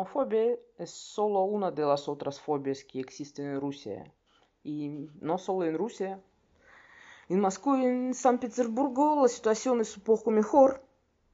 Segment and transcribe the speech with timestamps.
[0.00, 4.10] homofobia es solo una de las otras fobias que existen en Rusia.
[4.64, 6.22] Y no solo en Rusia.
[7.28, 10.82] En Moscú y en San Petersburgo la situación es un poco mejor,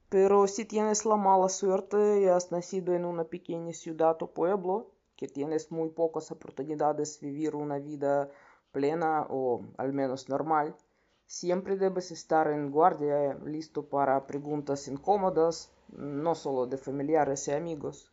[0.08, 4.90] pero si tienes la mala suerte y has nacido en una pequeña ciudad o pueblo,
[5.16, 8.28] que tienes muy pocas oportunidades de vivir una vida
[8.72, 10.76] plena o al menos normal,
[11.24, 18.12] siempre debes estar en guardia, listo para preguntas incómodas, no solo de familiares y amigos.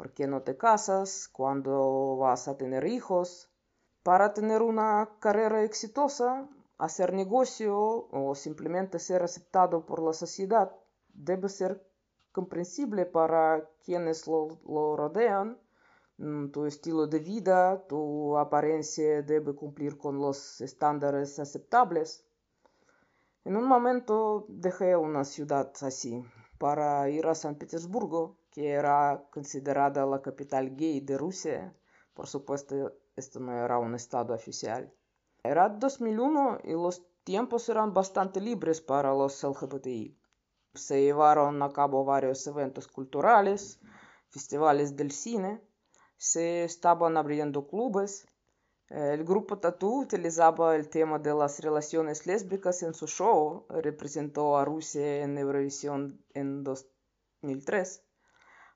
[0.00, 1.28] ¿Por qué no te casas?
[1.28, 3.50] ¿Cuándo vas a tener hijos?
[4.02, 10.74] Para tener una carrera exitosa, hacer negocio o simplemente ser aceptado por la sociedad,
[11.12, 11.86] debe ser
[12.32, 15.58] comprensible para quienes lo, lo rodean
[16.20, 22.26] Mm, tu estilo de vida, tu apariencia debe cumplir con los estándares aceptables.
[23.46, 26.22] En un momento dejé una ciudad así
[26.58, 31.74] para ir a San Petersburgo, que era considerada la capital gay de Rusia.
[32.14, 34.92] Por supuesto, esto no era un estado oficial.
[35.42, 40.18] Era 2001 y los tiempos eran bastante libres para los LGBTI.
[40.74, 43.80] Se llevaron a cabo varios eventos culturales,
[44.30, 45.60] festivales del cine,
[46.16, 48.26] se estaban abriendo clubes.
[48.88, 54.64] El grupo Tatu utilizaba el tema de las relaciones lésbicas en su show, representó a
[54.64, 58.04] Rusia en Eurovisión en 2003.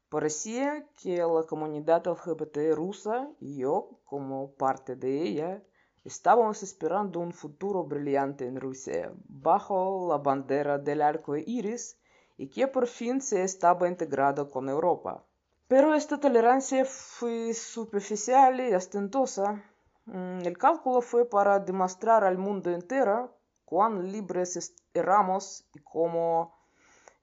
[0.09, 5.63] Parecía que la comunidad LGBT rusa y yo, como parte de ella,
[6.05, 11.99] estábamos esperando un futuro brillante en Rusia, bajo la bandera del arco iris,
[12.37, 15.25] y que por fin se estaba integrado con Europa.
[15.69, 19.65] Pero esta tolerancia fue superficial y ostentosa.
[20.07, 26.54] Mm, el cálculo fue para demostrar al mundo entero cuán libres éramos y cómo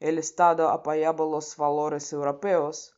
[0.01, 2.95] el Estado apoyaba los valores europeos.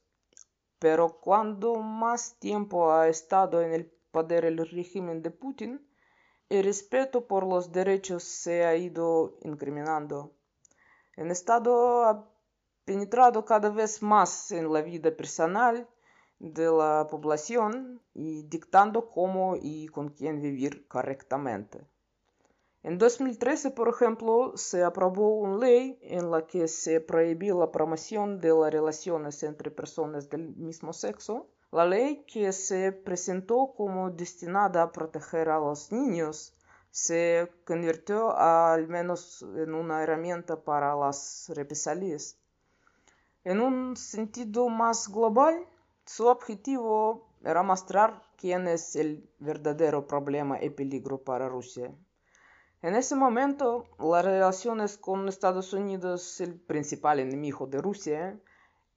[0.79, 5.85] Pero cuando más tiempo ha estado en el poder el régimen de Putin,
[6.47, 10.33] el respeto por los derechos se ha ido incriminando.
[11.17, 12.31] El Estado
[12.85, 15.89] penetrado cada vez más en la vida personal
[16.39, 21.85] de la población y dictando cómo y con quién vivir correctamente.
[22.83, 28.41] En 2013, por ejemplo, se aprobó una ley en la que se prohibió la promoción
[28.41, 31.47] de las relaciones entre personas del mismo sexo.
[31.71, 36.53] La ley que se presentó como destinada a proteger a los niños
[36.91, 42.37] se convirtió al menos en una herramienta para las represalias.
[43.45, 45.65] En un sentido más global,
[46.05, 51.95] su objetivo era mostrar quién es el verdadero problema y peligro para Rusia.
[52.83, 58.37] En ese momento, las relaciones con Estados Unidos, el principal enemigo de Rusia,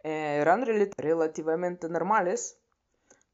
[0.03, 0.67] eran
[0.97, 2.59] relativamente normales.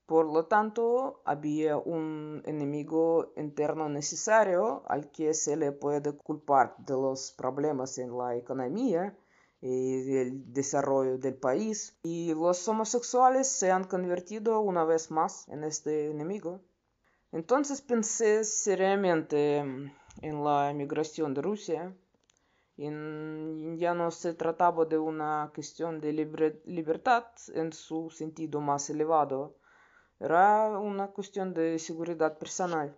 [0.05, 6.93] Por lo tanto, había un enemigo interno necesario al que se le puede culpar de
[6.93, 9.17] los problemas en la economía
[9.63, 11.97] y del desarrollo del país.
[12.03, 16.61] Y los homosexuales se han convertido una vez más en este enemigo.
[17.33, 19.65] Entonces pensé seriamente
[20.21, 21.95] en la emigración de Rusia.
[22.77, 26.13] Y ya no se trataba de una cuestión de
[26.65, 29.57] libertad en su sentido más elevado.
[30.19, 32.97] Era una cuestión de seguridad personal.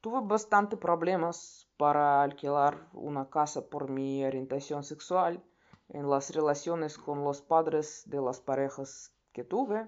[0.00, 5.42] Tuve bastante problemas para alquilar una casa por mi orientación sexual
[5.88, 9.86] en las relaciones con los padres de las parejas que tuve,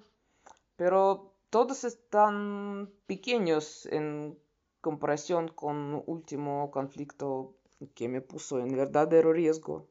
[0.77, 4.39] pero todos están pequeños en
[4.87, 7.57] comparación con último conflicto
[7.97, 9.89] que me puso en verdadero riesgo.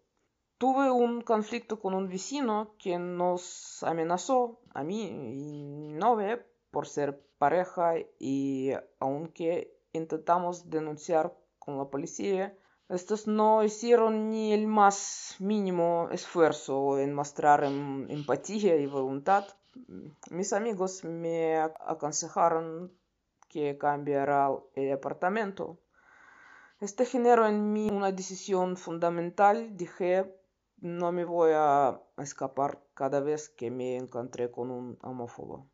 [0.57, 6.33] Tuve un conflicto con un vecino que nos amenazó a mí y mi novia
[6.71, 12.57] por ser pareja y aunque intentamos denunciar con la policía,
[12.87, 19.43] estos no hicieron ni el más mínimo esfuerzo en mostrar em, empatía y voluntad.
[20.31, 22.93] Mis amigos me aconsejaron
[23.55, 25.77] que cambiara el apartamento.
[26.81, 29.77] Este generó en mí una decisión fundamental.
[29.77, 30.35] Dije,
[30.81, 35.69] no me voy a escapar cada vez que me encontré con un homófobo.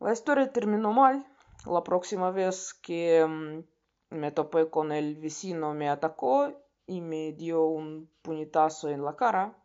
[0.00, 1.24] La historia terminó mal.
[1.64, 3.64] La próxima vez que em,
[4.10, 9.56] me topé con el vecino, me atacó y me dio un puñetazo en la cara,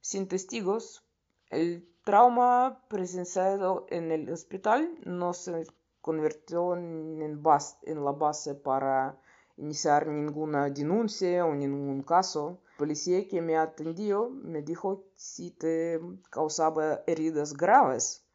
[0.00, 1.04] sin testigos.
[1.50, 5.66] El trauma presenciado en el hospital no se
[6.04, 9.18] convirtió en, en la base para
[9.56, 12.60] iniciar ninguna denuncia o ningún caso.
[12.76, 15.98] policía que me atendió me dijo si te
[16.28, 18.26] causaba heridas graves,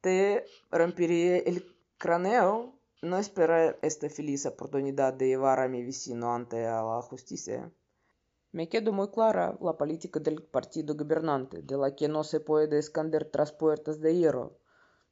[0.00, 1.62] te rompería el
[1.98, 2.80] cráneo.
[3.02, 7.70] No espera esta feliz oportunidad de llevar a mi vecino ante la justicia.
[8.52, 12.78] Me quedó muy clara la política del partido gobernante, de la que no se puede
[12.78, 14.59] esconder tras puertas de hierro.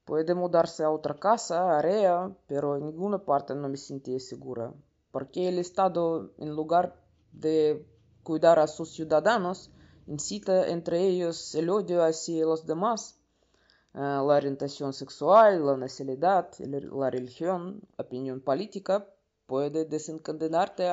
[0.09, 4.73] Puede mudarse a otra casa, área, pero en ninguna parte no me sentía segura,
[5.11, 6.99] porque el Estado, en lugar
[7.31, 7.87] de
[8.23, 9.71] cuidar a sus ciudadanos,
[10.07, 13.21] incita entre ellos el odio hacia los demás.
[13.93, 19.07] la orientación sexual, la nacionalidad, la religión, opinión política
[19.45, 20.85] puede desencadenarte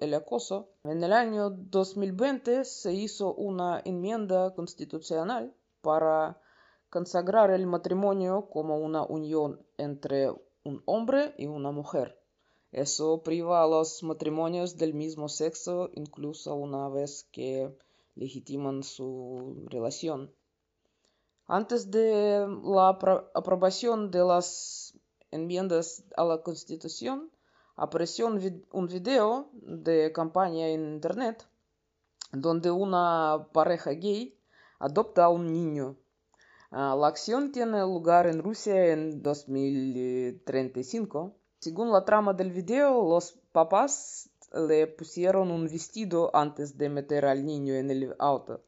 [0.00, 0.68] el acoso.
[0.84, 6.38] En el año 2020 se hizo una enmienda constitucional para
[6.92, 10.30] consagrar el matrimonio como una unión entre
[10.62, 12.20] un hombre y una mujer.
[12.70, 17.74] Eso priva a los matrimonios del mismo sexo incluso una vez que
[18.14, 20.34] legitiman su relación.
[21.46, 22.98] Antes de la
[23.34, 24.92] aprobación de las
[25.30, 27.30] enmiendas a la Constitución,
[27.74, 31.48] apareció un, video de campaña en Internet
[32.32, 34.38] donde una pareja gay
[34.78, 35.96] adopta a un niño.
[36.72, 43.38] Ah, la acción tiene lugar en Rusia en 2035 según la trama del video, los
[43.52, 48.62] papás le pusieron un vestido antes de meter al niño en el auto,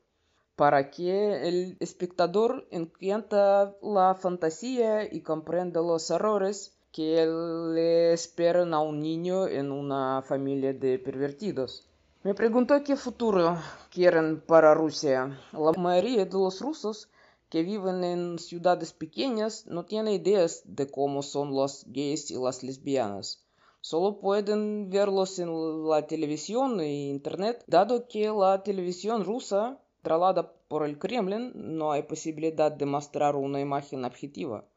[0.54, 7.26] para que el espectador entienda la fantasía y comprenda los errores que
[7.74, 11.88] le esperan a un niño en una familia de pervertidos.
[12.22, 13.58] Me preguntó qué futuro
[13.90, 15.36] quieren para Rusia.
[15.52, 17.08] La mayoría de los rusos
[17.54, 22.64] que viven en ciudades pequeñas no tienen ideas de cómo son los gays y las
[22.64, 23.46] lesbianas.
[23.80, 25.50] Solo pueden verlos en
[25.88, 32.02] la televisión e internet, dado que la televisión rusa, controlada por el Kremlin, no hay
[32.02, 34.68] posibilidad de mostrar una imagen objetiva.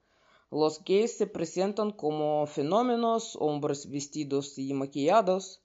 [0.51, 5.63] Los gays se presentan como fenómenos, hombres vestidos y maquillados,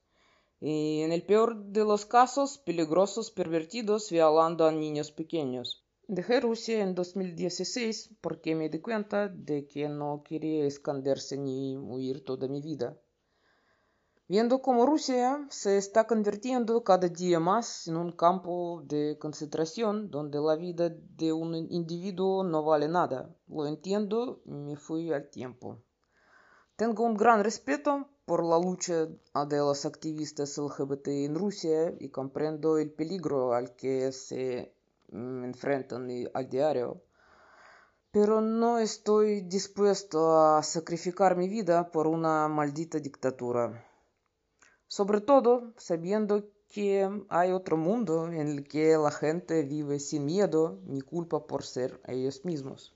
[0.63, 5.82] y en el peor de los casos, peligrosos pervertidos violando a niños pequeños.
[6.19, 12.23] Dejé Rusia en 2016 porque me di cuenta de que no quería esconderse ni huir
[12.23, 12.99] toda mi vida.
[14.29, 20.39] Viendo cómo Rusia se está convirtiendo cada día más en un campo de concentración donde
[20.39, 25.79] la vida de un individuo no vale nada, lo entiendo y me fui al tiempo.
[26.77, 32.77] Tengo un gran respeto por la lucha de los activistas LGBT en Rusia y comprendo
[32.77, 34.75] el peligro al que se
[35.13, 37.03] me enfrentan a diario.
[38.11, 43.87] Pero no estoy dispuesto a sacrificar mi vida por una maldita dictadura.
[44.87, 50.81] Sobre todo sabiendo que hay otro mundo en el que la gente vive sin miedo
[50.87, 52.95] ni culpa por ser ellos mismos.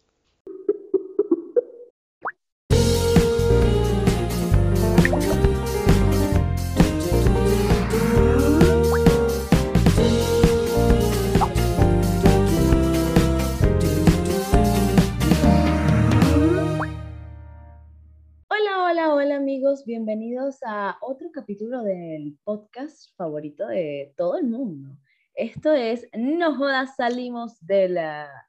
[19.84, 24.96] Bienvenidos a otro capítulo del podcast favorito de todo el mundo.
[25.34, 28.48] Esto es No Jodas Salimos de la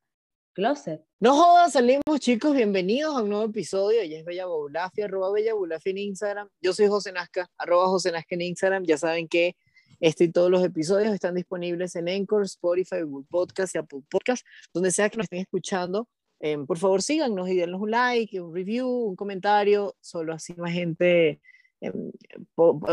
[0.54, 1.04] Closet.
[1.20, 4.02] No jodas, salimos chicos, bienvenidos a un nuevo episodio.
[4.02, 6.50] Ella es Bella Boulafia, arroba Bella Boulafia en Instagram.
[6.62, 8.84] Yo soy José Nazca, arroba José Nazca en Instagram.
[8.86, 9.56] Ya saben que
[10.00, 14.46] este y todos los episodios están disponibles en Anchor, Spotify, Google Podcast y Apple Podcast,
[14.74, 16.08] donde sea que nos estén escuchando
[16.40, 20.72] Em, por favor síganos y dennos un like, un review, un comentario, solo así más
[20.72, 21.42] gente,
[21.82, 22.12] em,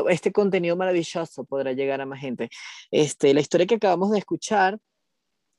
[0.09, 2.49] este contenido maravilloso podrá llegar a más gente.
[2.91, 4.79] Este, la historia que acabamos de escuchar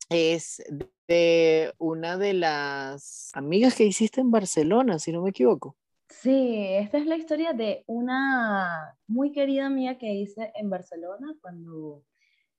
[0.09, 0.63] es
[1.07, 5.75] de una de las amigas que hiciste en Barcelona, si no me equivoco.
[6.09, 12.03] Sí, esta es la historia de una muy querida amiga que hice en Barcelona cuando,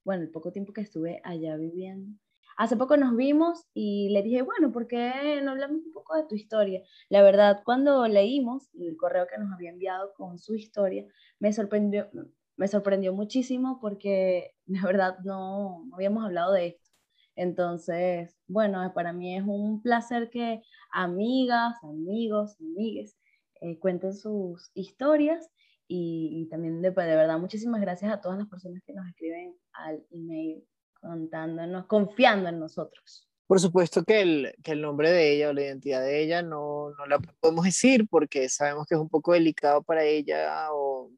[0.04, 2.12] bueno, el poco tiempo que estuve allá viviendo.
[2.56, 6.24] Hace poco nos vimos y le dije, bueno, ¿por qué no hablamos un poco de
[6.24, 6.82] tu historia?
[7.10, 11.04] La verdad, cuando leímos el correo que nos había enviado con su historia,
[11.38, 12.08] me sorprendió,
[12.56, 16.90] me sorprendió muchísimo porque la verdad no, no habíamos hablado de esto.
[17.36, 23.16] Entonces, bueno, para mí es un placer que amigas, amigos, amigues
[23.60, 25.50] eh, cuenten sus historias
[25.88, 30.04] y, también de, de, verdad muchísimas gracias a todas las personas que nos escriben al
[30.10, 30.66] email
[31.00, 33.28] contándonos, confiando en nosotros.
[33.46, 36.90] Por supuesto que el, que el nombre de ella o la identidad de ella no,
[36.98, 41.10] no la podemos decir porque sabemos que es un poco delicado para ella o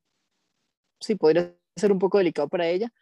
[1.00, 2.92] sí, podría ser un poco delicado para ella.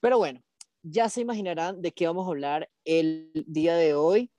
[0.00, 0.42] Pero bueno,
[0.82, 4.30] ya se imaginarán de qué vamos a hablar el día de hoy.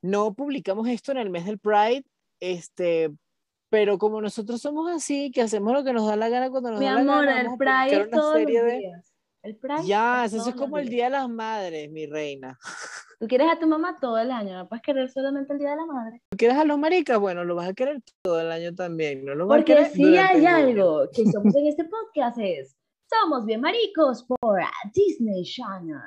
[0.00, 2.04] No publicamos esto en el mes del Pride,
[2.38, 3.12] este,
[3.68, 6.78] pero como nosotros somos así, que hacemos lo que nos da la gana cuando nos
[6.78, 7.40] Mi da amor, la gana.
[7.40, 9.12] el vamos a publicar Pride todos los de- días.
[9.46, 10.88] El Pride Ya, es eso es como el.
[10.88, 12.58] Día de las Madres, mi reina.
[13.20, 15.76] Tú quieres a tu mamá todo el año, no puedes querer solamente el Día de
[15.76, 16.20] la Madre.
[16.30, 17.16] ¿Tú quieres a los maricas?
[17.20, 19.24] Bueno, lo vas a querer todo el año también.
[19.24, 22.76] No lo vas a Porque querer si hay algo que somos en este podcast es
[23.08, 24.58] Somos bien maricos por
[24.92, 26.00] Disney Channel.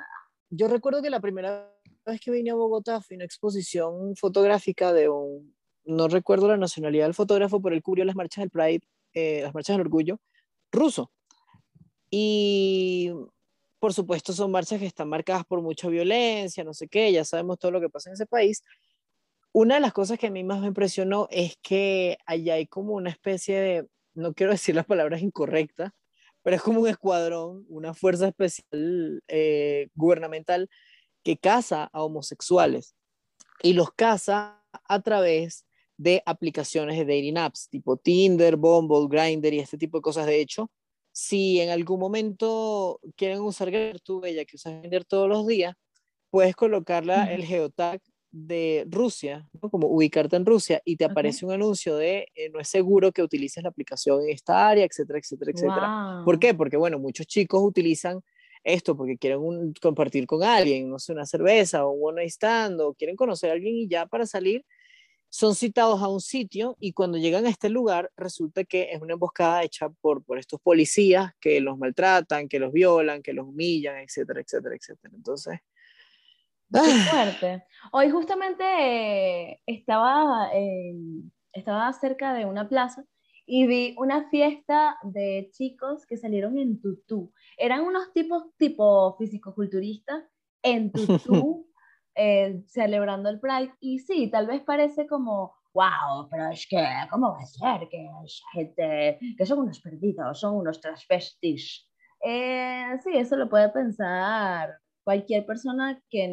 [0.50, 1.72] Yo recuerdo que la primera
[2.04, 5.54] vez que vine a Bogotá fue una exposición fotográfica de un,
[5.86, 8.82] no recuerdo la nacionalidad del fotógrafo, pero él cubrió las marchas del Pride,
[9.14, 10.18] eh, las marchas del orgullo,
[10.70, 11.10] ruso.
[12.10, 13.10] Y
[13.78, 17.58] por supuesto son marchas que están marcadas por mucha violencia, no sé qué, ya sabemos
[17.58, 18.62] todo lo que pasa en ese país.
[19.52, 22.94] Una de las cosas que a mí más me impresionó es que allá hay como
[22.94, 25.92] una especie de, no quiero decir las palabras incorrectas,
[26.42, 30.68] pero es como un escuadrón, una fuerza especial eh, gubernamental
[31.22, 32.94] que caza a homosexuales
[33.62, 39.58] y los caza a través de aplicaciones de dating apps tipo Tinder, Bumble, Grindr y
[39.58, 40.26] este tipo de cosas.
[40.26, 40.70] De hecho,
[41.12, 43.70] si en algún momento quieren usar
[44.02, 45.74] tú, bella, que usas Grindr todos los días,
[46.30, 48.00] puedes colocarla el geotag
[48.32, 49.70] de Rusia, ¿no?
[49.70, 53.22] como ubicarte en Rusia y te aparece un anuncio de eh, no es seguro que
[53.22, 55.92] utilices la aplicación en esta área, etcétera, etcétera, etcétera.
[55.92, 56.22] Wow.
[56.22, 56.54] ¿Por qué?
[56.54, 58.20] Porque, bueno, muchos chicos utilizan
[58.62, 62.80] esto porque quieren un- compartir con alguien, no sé, una cerveza o un one stand,
[62.80, 64.64] o quieren conocer a alguien y ya para salir
[65.32, 69.14] son citados a un sitio y cuando llegan a este lugar resulta que es una
[69.14, 73.98] emboscada hecha por, por estos policías que los maltratan, que los violan, que los humillan,
[73.98, 75.14] etcétera, etcétera, etcétera.
[75.16, 75.60] Entonces,
[76.72, 77.08] Qué ¡ah!
[77.10, 77.64] fuerte.
[77.92, 83.04] Hoy justamente eh, estaba, en- estaba cerca de una plaza
[83.46, 87.32] y vi una fiesta de chicos que salieron en tutú.
[87.56, 90.24] Eran unos tipos tipo fisicoculturistas
[90.62, 90.92] en
[91.34, 91.59] tutú
[92.14, 93.72] eh, celebrando el Pride.
[93.80, 98.04] Y sí, tal vez parece como, wow, pero es que, ¿cómo va a ser que
[98.24, 101.88] esa gente, que son unos perdidos, son unos transvestis?
[102.24, 104.74] Eh, sí, eso lo puede pensar
[105.04, 106.28] cualquier persona que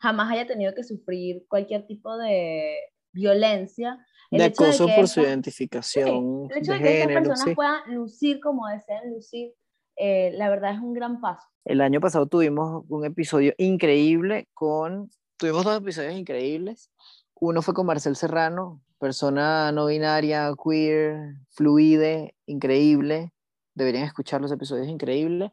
[0.00, 2.78] jamás haya tenido que sufrir cualquier tipo de
[3.12, 3.98] violencia.
[4.30, 7.00] El de de acoso que por su estas- sí, identificación el hecho de de que
[7.02, 7.54] estas personas sí.
[7.54, 9.52] puedan lucir como desean lucir,
[9.96, 11.46] eh, la verdad es un gran paso.
[11.64, 16.90] El año pasado tuvimos un episodio increíble con, tuvimos dos episodios increíbles.
[17.34, 23.32] Uno fue con Marcel Serrano, persona no binaria, queer, fluide, increíble.
[23.74, 25.50] Deberían escuchar los episodios increíbles.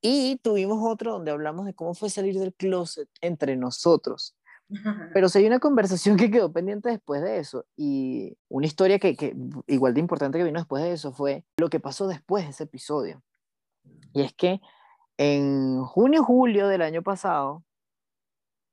[0.00, 4.34] Y tuvimos otro donde hablamos de cómo fue salir del closet entre nosotros.
[5.12, 9.16] Pero sí hay una conversación que quedó pendiente después de eso y una historia que,
[9.16, 12.50] que igual de importante que vino después de eso fue lo que pasó después de
[12.50, 13.22] ese episodio.
[14.12, 14.60] Y es que
[15.18, 17.64] en junio, julio del año pasado,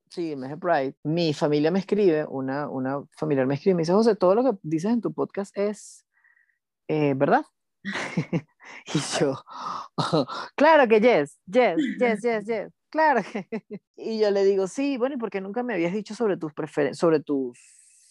[0.10, 3.94] sí, mes de Pride, mi familia me escribe, una, una familiar me escribe, me dice,
[3.94, 6.06] José, todo lo que dices en tu podcast es
[6.88, 7.44] eh, verdad.
[8.94, 9.36] y yo,
[10.56, 13.22] claro que yes, yes, yes, yes, yes, claro
[13.96, 16.54] y yo le digo, sí, bueno, ¿y por qué nunca me habías dicho sobre tus
[16.54, 17.58] preferencias, sobre tus,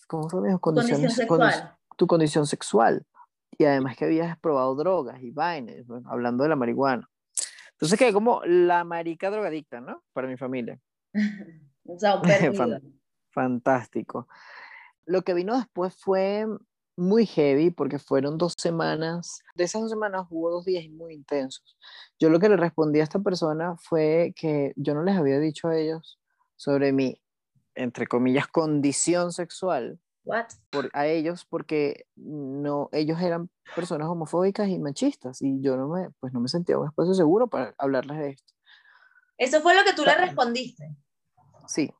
[0.06, 0.58] ¿cómo se llama?
[0.58, 1.76] Condición Condiciones, condi- sexual.
[1.96, 3.06] tu condición sexual?
[3.58, 7.08] Y además que habías probado drogas y vainas, bueno, hablando de la marihuana.
[7.72, 10.02] Entonces que como la marica drogadicta, ¿no?
[10.12, 10.78] Para mi familia.
[11.88, 12.22] O sea, un.
[13.30, 14.26] Fantástico.
[15.04, 16.44] Lo que vino después fue
[16.96, 19.42] muy heavy porque fueron dos semanas.
[19.54, 21.76] De esas dos semanas hubo dos días muy intensos.
[22.18, 25.68] Yo lo que le respondí a esta persona fue que yo no les había dicho
[25.68, 26.18] a ellos
[26.56, 27.22] sobre mi,
[27.76, 30.46] entre comillas, condición sexual What?
[30.70, 36.10] por, a ellos porque no, ellos eran personas homofóbicas y machistas y yo no me,
[36.20, 38.52] pues no me sentía un espacio seguro para hablarles de esto.
[39.38, 40.26] Eso fue lo que tú le Claro.
[40.26, 40.96] respondiste.
[41.68, 41.90] Sí.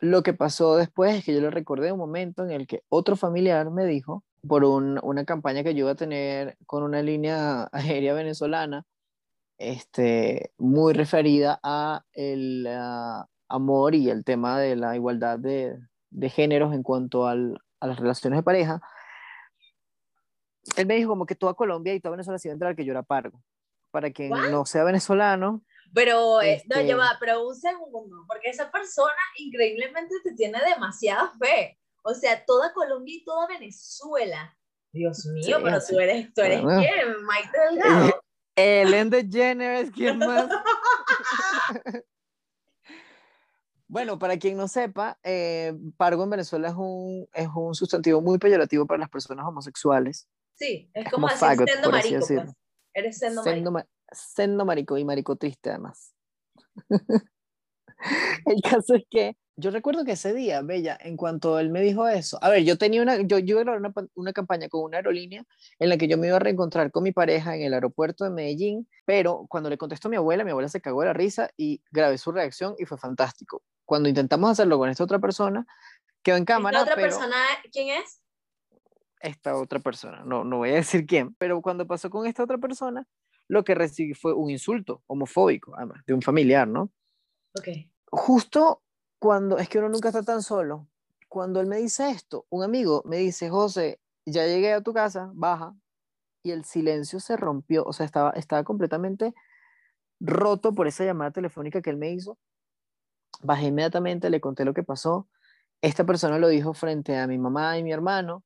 [0.00, 3.16] Lo que pasó después es que yo le recordé un momento en el que otro
[3.16, 7.68] familiar me dijo, por un- una campaña que yo iba a tener con una línea
[7.72, 8.84] aérea venezolana,
[9.58, 15.78] este, muy referida a el ah, amor y el tema de la igualdad de,
[16.10, 18.80] de géneros en cuanto al- a las relaciones de pareja.
[20.76, 22.84] Él me dijo como que toda Colombia y toda Venezuela se iba a entrar que
[22.84, 23.42] yo era pargo.
[23.90, 24.48] Para quien What?
[24.50, 25.62] no sea venezolano,
[25.92, 30.58] Pero, eh, no, Este- ya va, pero un segundo, porque esa persona increíblemente te tiene
[30.66, 31.78] demasiada fe.
[32.02, 34.56] O sea, toda Colombia y toda Venezuela.
[34.92, 35.92] Dios mío, Sí, pero así.
[35.92, 36.80] tú eres, tú eres Bueno.
[36.80, 38.22] quién, Maite Delgado.
[38.56, 40.48] Ellen DeGeneres, ¿quién más?
[43.94, 48.38] Bueno, para quien no sepa, eh, pargo en Venezuela es un, es un sustantivo muy
[48.38, 50.26] peyorativo para las personas homosexuales.
[50.54, 52.50] Sí, es Es como como decir sendo marico, pues.
[52.92, 53.70] Eres sendo Sendo, marico.
[53.70, 56.12] ma- sendo marico y marico triste además.
[58.46, 62.08] el caso es que yo recuerdo que ese día, Bella, en cuanto él me dijo
[62.08, 64.96] eso, a ver, yo tenía una, yo, yo iba a una, una campaña con una
[64.96, 65.44] aerolínea
[65.78, 68.30] en la que yo me iba a reencontrar con mi pareja en el aeropuerto de
[68.30, 71.50] Medellín, pero cuando le contestó a mi abuela, mi abuela se cagó de la risa
[71.56, 73.62] y grabé su reacción y fue fantástico.
[73.84, 75.66] Cuando intentamos hacerlo con esta otra persona,
[76.22, 76.78] quedó en cámara.
[76.78, 77.36] ¿Esta otra persona
[77.72, 78.20] quién es?
[79.20, 82.58] Esta otra persona, no, no voy a decir quién, pero cuando pasó con esta otra
[82.58, 83.06] persona,
[83.48, 86.90] lo que recibí fue un insulto homofóbico, además, de un familiar, ¿no?
[87.58, 87.68] Ok.
[88.10, 88.82] Justo
[89.18, 90.88] cuando, es que uno nunca está tan solo,
[91.28, 95.30] cuando él me dice esto, un amigo me dice, José, ya llegué a tu casa,
[95.34, 95.74] baja,
[96.42, 99.34] y el silencio se rompió, o sea, estaba, estaba completamente
[100.20, 102.38] roto por esa llamada telefónica que él me hizo.
[103.42, 105.28] Bajé inmediatamente, le conté lo que pasó.
[105.82, 108.44] Esta persona lo dijo frente a mi mamá y mi hermano.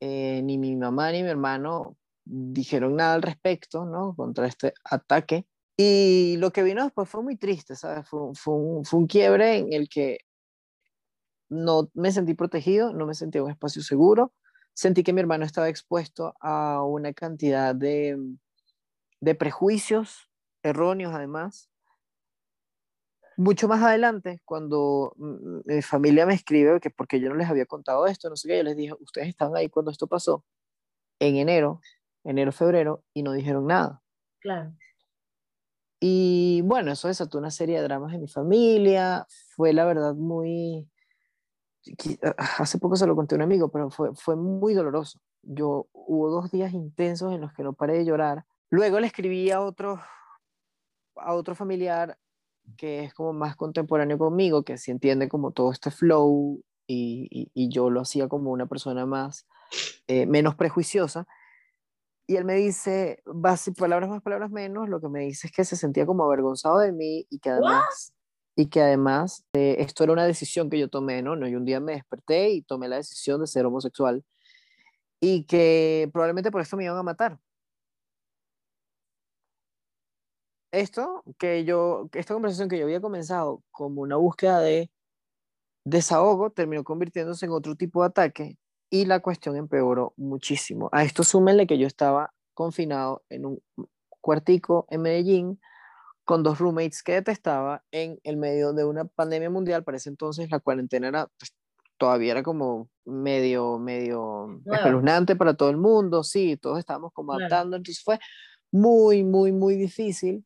[0.00, 4.14] Eh, ni mi mamá ni mi hermano dijeron nada al respecto, ¿no?
[4.16, 5.46] Contra este ataque.
[5.76, 8.08] Y lo que vino después fue muy triste, ¿sabes?
[8.08, 10.18] Fue, fue, un, fue un quiebre en el que
[11.48, 14.32] no me sentí protegido, no me sentí en un espacio seguro,
[14.74, 18.16] sentí que mi hermano estaba expuesto a una cantidad de,
[19.20, 20.28] de prejuicios
[20.62, 21.68] erróneos además.
[23.36, 28.06] Mucho más adelante, cuando mi familia me escribe que porque yo no les había contado
[28.06, 30.44] esto, no sé qué, yo les dije, ustedes estaban ahí cuando esto pasó,
[31.18, 31.80] en enero,
[32.24, 34.02] enero, febrero, y no dijeron nada.
[34.40, 34.74] Claro.
[36.04, 39.24] Y bueno, eso desató una serie de dramas en mi familia.
[39.54, 40.90] Fue la verdad muy...
[42.58, 45.20] Hace poco se lo conté a un amigo, pero fue, fue muy doloroso.
[45.42, 48.44] Yo hubo dos días intensos en los que no paré de llorar.
[48.68, 50.00] Luego le escribí a otro,
[51.14, 52.18] a otro familiar
[52.76, 57.50] que es como más contemporáneo conmigo, que sí entiende como todo este flow y, y,
[57.54, 59.46] y yo lo hacía como una persona más,
[60.06, 61.26] eh, menos prejuiciosa.
[62.26, 63.22] Y él me dice,
[63.76, 66.92] palabras más, palabras menos, lo que me dice es que se sentía como avergonzado de
[66.92, 68.14] mí y que además,
[68.56, 71.36] y que además eh, esto era una decisión que yo tomé, ¿no?
[71.36, 71.48] ¿no?
[71.48, 74.24] Y un día me desperté y tomé la decisión de ser homosexual
[75.20, 77.38] y que probablemente por esto me iban a matar.
[80.72, 84.90] Esto, que yo, esta conversación que yo había comenzado como una búsqueda de
[85.84, 88.58] desahogo, terminó convirtiéndose en otro tipo de ataque
[88.90, 90.88] y la cuestión empeoró muchísimo.
[90.92, 93.62] A esto súmenle que yo estaba confinado en un
[94.20, 95.60] cuartico en Medellín
[96.24, 99.84] con dos roommates que detestaba en el medio de una pandemia mundial.
[99.84, 101.54] Para ese entonces la cuarentena era, pues,
[101.98, 106.22] todavía era como medio, medio espeluznante para todo el mundo.
[106.22, 107.76] Sí, todos estábamos como adaptando.
[107.76, 108.18] Entonces fue
[108.70, 110.44] muy, muy, muy difícil.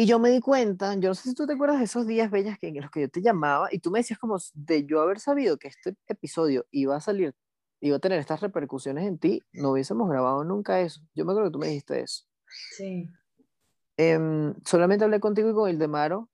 [0.00, 2.30] Y yo me di cuenta, yo no sé si tú te acuerdas de esos días
[2.30, 5.02] bellas que, en los que yo te llamaba y tú me decías como de yo
[5.02, 7.34] haber sabido que este episodio iba a salir
[7.82, 11.02] iba a tener estas repercusiones en ti, no hubiésemos grabado nunca eso.
[11.14, 12.24] Yo me acuerdo que tú me dijiste eso.
[12.78, 13.10] Sí.
[13.98, 16.30] Eh, solamente hablé contigo y con Ildemaro.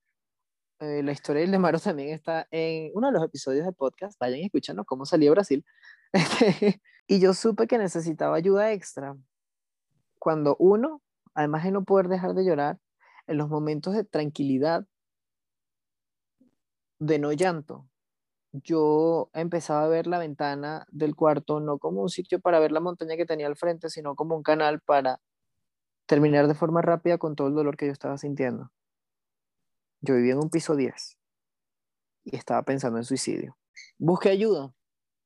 [0.79, 4.16] Eh, la historia de Ildemaro también está en uno de los episodios del podcast.
[4.20, 5.64] Vayan y escúchanos cómo salí a Brasil.
[7.09, 9.16] y yo supe que necesitaba ayuda extra.
[10.20, 11.02] Cuando uno,
[11.35, 12.79] además de no poder dejar de llorar,
[13.27, 14.87] en los momentos de tranquilidad,
[16.99, 17.89] de no llanto,
[18.53, 22.81] yo empezaba a ver la ventana del cuarto no como un sitio para ver la
[22.81, 25.21] montaña que tenía al frente, sino como un canal para
[26.07, 28.71] terminar de forma rápida con todo el dolor que yo estaba sintiendo.
[30.01, 31.19] Yo vivía en un piso 10
[32.25, 33.57] y estaba pensando en suicidio.
[33.99, 34.73] Busqué ayuda.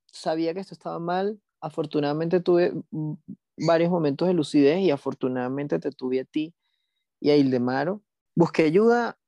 [0.07, 1.41] Sabía que esto estaba mal.
[1.61, 2.73] Afortunadamente tuve
[3.57, 6.55] varios momentos de lucidez y afortunadamente te tuve a ti
[7.21, 8.03] y a Ildemaro.
[8.35, 9.19] Busqué ayuda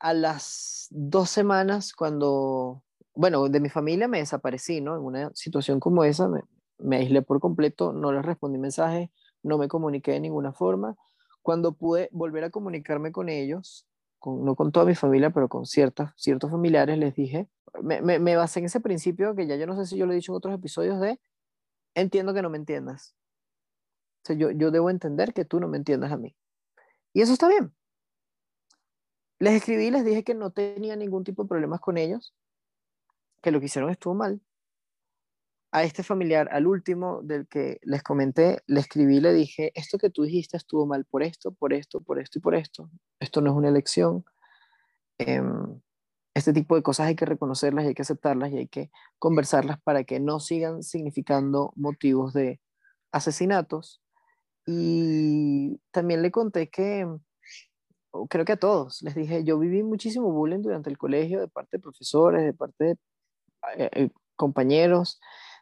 [0.00, 2.82] a las dos semanas cuando
[3.14, 4.96] bueno, de mi familia me desaparecí, ¿no?
[4.96, 6.28] En una situación como esa
[6.78, 9.10] me, aislé por completo, no les respondí mensajes,
[9.42, 10.96] no me comuniqué de ninguna forma.
[11.42, 13.86] Cuando pude volver a comunicarme con ellos,
[14.18, 17.48] con, no con toda mi familia, pero con ciertas, ciertos familiares, les dije,
[17.82, 20.12] me, me, me, basé en ese principio que ya yo no sé si yo lo
[20.12, 21.20] he dicho en otros episodios de,
[21.94, 23.14] entiendo que no me entiendas.
[24.22, 26.34] O sea, yo, yo debo entender que tú no me entiendas a mí.
[27.12, 27.74] Y eso está bien.
[29.38, 32.34] Les escribí y les dije que no tenía ningún tipo de problemas con ellos,
[33.42, 34.40] que lo que hicieron estuvo mal.
[35.72, 40.10] A este familiar, al último del que les comenté, le escribí le dije, esto que
[40.10, 42.90] tú dijiste estuvo mal por esto, por esto, por esto y por esto.
[43.20, 44.24] Esto no es una elección.
[45.18, 45.40] Eh,
[46.34, 50.04] este tipo de cosas hay que reconocerlas hay que aceptarlas y hay que conversarlas para
[50.04, 52.60] que no sigan significando motivos de
[53.12, 54.00] asesinatos.
[54.66, 57.06] Y también le conté que,
[58.28, 61.76] creo que a todos, les dije, yo viví muchísimo bullying durante el colegio de parte
[61.78, 62.90] de profesores, de parte de
[63.76, 65.20] eh, eh, compañeros.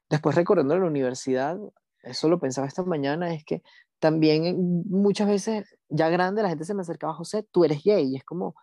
[0.09, 1.59] Después recordando la universidad,
[2.03, 3.63] eso lo pensaba esta mañana, es que
[3.99, 8.17] también muchas veces, ya grande, la gente se me acercaba, José, tú eres gay, y
[8.17, 8.55] es como,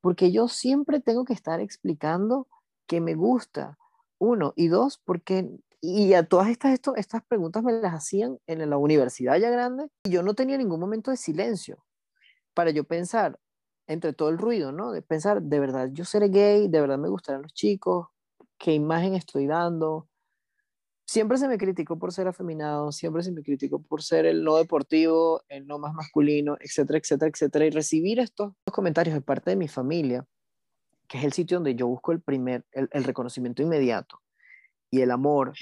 [0.00, 2.46] porque yo siempre tengo que estar explicando
[2.86, 3.78] que me gusta,
[4.18, 5.50] uno, y dos, porque,
[5.86, 10.10] y a todas estas, estas preguntas me las hacían en la universidad ya grande, y
[10.10, 11.84] yo no tenía ningún momento de silencio
[12.54, 13.38] para yo pensar,
[13.86, 14.92] entre todo el ruido, ¿no?
[14.92, 18.08] De pensar, de verdad, yo seré gay, de verdad me gustarán los chicos,
[18.56, 20.08] qué imagen estoy dando.
[21.06, 24.56] Siempre se me criticó por ser afeminado, siempre se me criticó por ser el no
[24.56, 27.66] deportivo, el no más masculino, etcétera, etcétera, etcétera.
[27.66, 30.24] Y recibir estos comentarios de parte de mi familia,
[31.06, 34.23] que es el sitio donde yo busco el primer, el reconocimiento inmediato
[34.98, 35.52] y el amor,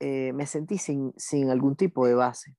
[0.00, 2.56] eh, me sentí sin, sin algún tipo de base.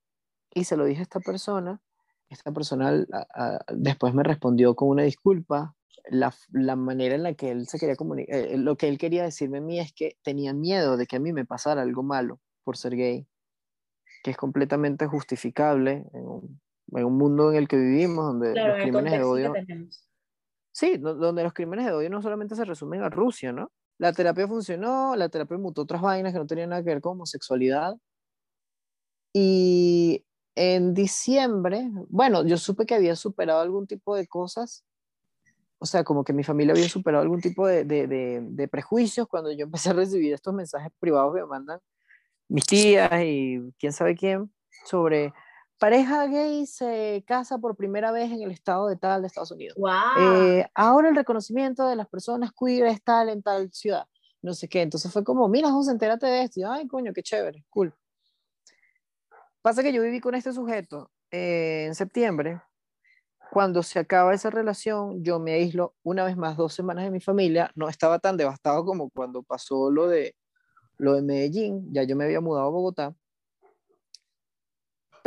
[0.53, 1.81] Y se lo dije a esta persona
[2.29, 5.73] esta persona a, a, después me respondió con una disculpa.
[6.09, 9.23] La, la, manera en la que él se quería comunicar, eh, lo que él quería
[9.23, 12.39] decirme a mí es que tenía miedo de que a mí me pasara algo malo
[12.63, 13.27] por ser gay,
[14.23, 16.61] que es completamente justificable en un,
[16.93, 19.53] en un mundo en el que vivimos, donde Claro, los crímenes de odio...
[20.71, 23.71] Sí, do- donde los crímenes de odio no solamente se resumen a Rusia, ¿no?
[23.97, 27.13] La terapia funcionó, la terapia mutó otras vainas que no tenían nada que ver con
[27.13, 27.95] homosexualidad.
[29.33, 34.83] Y en diciembre, bueno, yo supe que había superado algún tipo de cosas,
[35.79, 38.07] o sea, como que mi familia había superado algún tipo de, de,
[38.41, 41.79] de, prejuicios cuando yo empecé a recibir estos mensajes privados que me mandan
[42.49, 44.51] mis tías y quién sabe quién
[44.85, 45.33] sobre
[45.77, 49.77] pareja gay se casa por primera vez en el estado de tal de Estados Unidos.
[49.77, 49.91] ¡Wow!
[50.35, 54.05] Eh, ahora el reconocimiento de las personas queer es tal en tal ciudad,
[54.41, 54.81] no sé qué.
[54.81, 56.59] Entonces fue como, mira, José, entérate de esto.
[56.59, 57.93] Y yo, ay, coño, qué chévere, cool.
[59.61, 62.61] Pasa que yo viví con este sujeto eh, en septiembre.
[63.51, 67.21] Cuando se acaba esa relación, yo me aíslo una vez más dos semanas de mi
[67.21, 67.71] familia.
[67.75, 70.35] No estaba tan devastado como cuando pasó lo de,
[70.97, 71.87] lo de Medellín.
[71.93, 73.15] Ya yo me había mudado a Bogotá.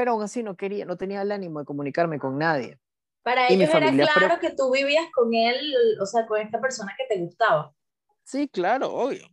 [0.01, 2.79] Pero aún así no quería, no tenía el ánimo de comunicarme con nadie.
[3.23, 6.59] Para y ellos era claro pero- que tú vivías con él, o sea, con esta
[6.59, 7.75] persona que te gustaba.
[8.25, 9.29] Sí, claro, obvio.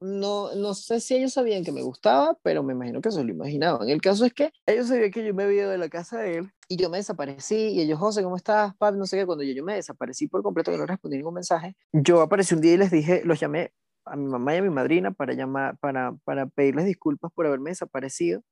[0.00, 3.30] No, no sé si ellos sabían que me gustaba, pero me imagino que se lo
[3.30, 3.88] imaginaban.
[3.88, 6.36] El caso es que ellos sabían que yo me había ido de la casa de
[6.36, 8.76] él y yo me desaparecí y ellos, José, ¿cómo estás?
[8.76, 8.94] Pap?
[8.96, 9.24] No sé qué.
[9.24, 12.60] Cuando yo, yo me desaparecí por completo, que no respondí ningún mensaje, yo aparecí un
[12.60, 13.72] día y les dije, los llamé
[14.04, 17.70] a mi mamá y a mi madrina para, llamar, para, para pedirles disculpas por haberme
[17.70, 18.42] desaparecido.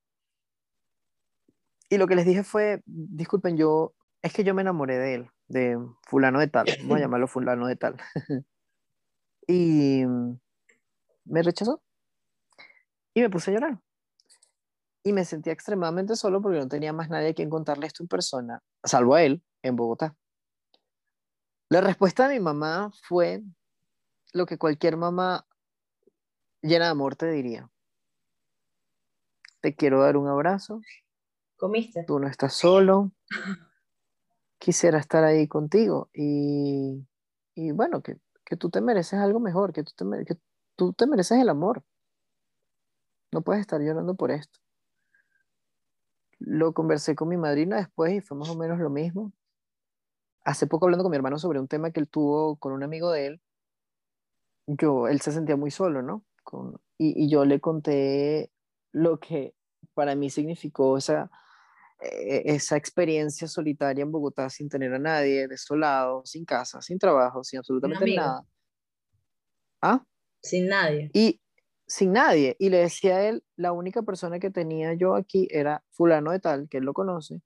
[1.93, 5.31] Y lo que les dije fue, disculpen, yo, es que yo me enamoré de él,
[5.49, 5.79] de
[6.09, 7.99] fulano de tal, vamos a llamarlo fulano de tal.
[9.47, 10.05] y
[11.27, 11.83] me rechazó.
[13.13, 13.79] Y me puse a llorar.
[15.05, 18.09] Y me sentía extremadamente solo porque no tenía más nadie a quien contarle esto en
[18.09, 20.17] persona, salvo a él, en Bogotá.
[21.69, 23.43] La respuesta de mi mamá fue
[24.33, 25.47] lo que cualquier mamá
[26.63, 27.69] llena de amor te diría.
[29.61, 30.81] Te quiero dar un abrazo,
[31.63, 32.03] ¿Comiste?
[32.03, 33.13] tú no estás solo,
[34.59, 37.07] quisiera estar ahí contigo y,
[37.55, 40.37] y bueno, que, que tú te mereces algo mejor, que tú te, que
[40.75, 41.85] tú te mereces el amor.
[43.31, 44.59] No puedes estar llorando por esto.
[46.41, 49.33] Lo conversé con mi madrina después y fue más o menos lo mismo.
[50.45, 53.13] Hace poco hablando con mi hermano sobre un tema que él tuvo con un amigo
[53.13, 53.41] de él,
[54.67, 56.25] yo, él se sentía muy solo, ¿no?
[56.43, 58.51] Con, y, y yo le conté
[58.91, 59.55] lo que
[59.95, 61.31] para mí significó esa,
[62.03, 67.59] esa experiencia solitaria en Bogotá sin tener a nadie, desolado, sin casa, sin trabajo, sin
[67.59, 68.43] absolutamente nada.
[69.81, 70.05] ¿Ah?
[70.43, 71.11] Sin nadie.
[71.15, 71.41] Y
[71.87, 72.57] sin nadie.
[72.59, 76.41] Y le decía a él, la única persona que tenía yo aquí era fulano de
[76.41, 77.43] tal, que él lo conoce,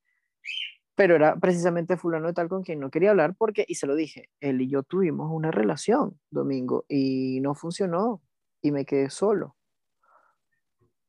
[0.94, 3.94] pero era precisamente fulano de tal con quien no quería hablar porque, y se lo
[3.94, 8.22] dije, él y yo tuvimos una relación, Domingo, y no funcionó,
[8.62, 9.56] y me quedé solo.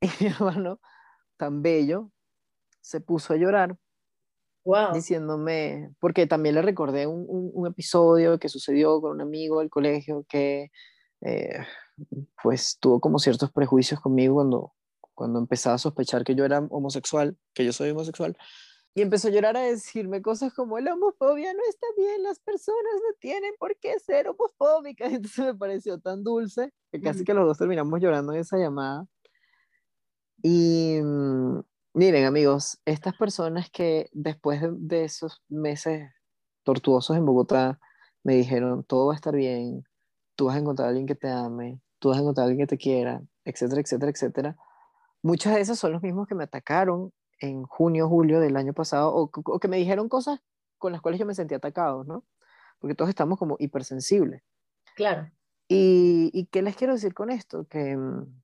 [0.02, 0.80] Y mi hermano,
[1.38, 2.12] tan bello,
[2.88, 3.78] se puso a llorar
[4.66, 4.94] Wow.
[4.94, 9.70] diciéndome, porque también le recordé un, un- un episodio que sucedió con un amigo del
[9.70, 10.72] colegio que
[11.22, 11.60] eh,
[12.44, 14.74] pues tuvo como ciertos prejuicios conmigo cuando,
[15.16, 18.38] cuando empezaba a sospechar que yo era homosexual, que yo soy homosexual,
[18.96, 22.94] y empezó a llorar a decirme cosas como la homofobia no está bien, las personas
[22.96, 27.46] no tienen por qué ser homofóbicas, entonces me pareció tan dulce que casi que los
[27.48, 29.06] dos terminamos llorando en esa llamada.
[30.44, 31.60] Y mm,
[31.94, 36.10] miren amigos, estas personas que después de, de esos meses
[36.64, 37.80] tortuosos en Bogotá
[38.24, 39.84] me dijeron, todo va a estar bien,
[40.36, 42.68] tú vas a encontrar a alguien que te ame, tú vas a encontrar a alguien
[42.68, 44.58] que te quiera, etcétera, etcétera, etcétera.
[45.24, 49.14] Muchas de esas son los mismos que me atacaron en junio, julio del año pasado,
[49.16, 50.42] o, o que me dijeron cosas
[50.78, 52.24] con las cuales yo me sentí atacado, ¿no?
[52.80, 54.44] Porque todos estamos como hipersensibles.
[54.96, 55.32] Claro.
[55.68, 57.66] ¿Y, y qué les quiero decir con esto?
[57.66, 58.42] Que, mm,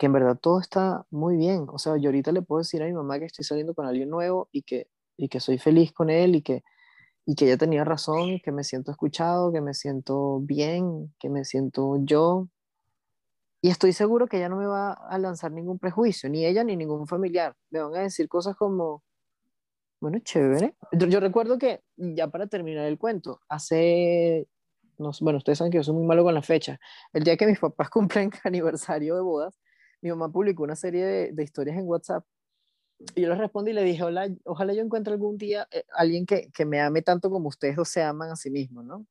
[0.00, 1.66] que en verdad todo está muy bien.
[1.68, 4.08] O sea, yo ahorita le puedo decir a mi mamá que estoy saliendo con alguien
[4.08, 6.64] nuevo y que, y que soy feliz con él y que,
[7.26, 11.44] y que ella tenía razón, que me siento escuchado, que me siento bien, que me
[11.44, 12.48] siento yo.
[13.60, 16.76] Y estoy seguro que ella no me va a lanzar ningún prejuicio, ni ella ni
[16.76, 17.54] ningún familiar.
[17.68, 19.02] Me van a decir cosas como,
[20.00, 20.76] bueno, chévere.
[20.92, 24.48] Yo, yo recuerdo que, ya para terminar el cuento, hace,
[24.96, 26.80] no, bueno, ustedes saben que yo soy muy malo con la fecha.
[27.12, 29.60] El día que mis papás cumplen aniversario de bodas,
[30.00, 32.24] mi mamá publicó una serie de, de historias en WhatsApp
[33.14, 36.26] y yo le respondí y le dije, Hola, ojalá yo encuentre algún día eh, alguien
[36.26, 39.06] que, que, me ame tanto como ustedes dos se aman a sí mismos, ¿no?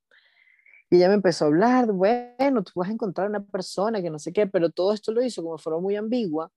[0.92, 4.18] Y ella me empezó a hablar, bueno, tú vas a encontrar una persona que no
[4.18, 6.52] sé qué, pero todo esto lo hizo como de forma muy ambigua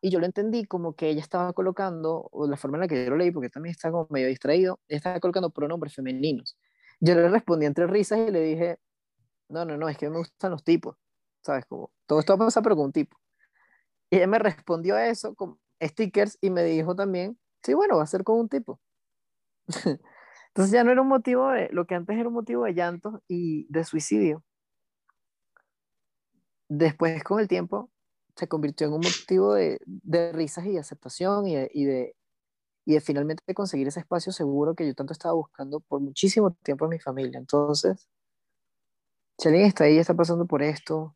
[0.00, 3.04] y yo lo entendí como que ella estaba colocando, o la forma en la que
[3.04, 6.56] yo lo leí, porque también estaba como medio distraído, ella estaba colocando pronombres femeninos.
[7.00, 8.78] Yo le respondí entre risas y le dije,
[9.48, 10.96] no, no, no, es que me gustan los tipos,
[11.42, 11.66] ¿sabes?
[11.66, 13.16] Como, todo esto va a pasar pero con un tipo.
[14.10, 18.04] Y ella me respondió a eso con stickers y me dijo también, sí, bueno, va
[18.04, 18.80] a ser con un tipo.
[20.48, 23.22] Entonces ya no era un motivo de, lo que antes era un motivo de llanto
[23.28, 24.42] y de suicidio.
[26.68, 27.90] Después con el tiempo
[28.36, 32.16] se convirtió en un motivo de, de risas y de aceptación y de, y de,
[32.86, 36.86] y de finalmente conseguir ese espacio seguro que yo tanto estaba buscando por muchísimo tiempo
[36.86, 37.38] en mi familia.
[37.38, 38.08] Entonces,
[39.38, 41.14] si alguien está ahí está pasando por esto,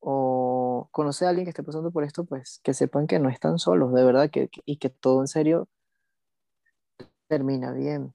[0.00, 0.51] o
[0.90, 3.92] conoce a alguien que esté pasando por esto, pues que sepan que no están solos,
[3.92, 5.68] de verdad, que, y que todo en serio
[7.28, 8.14] termina bien.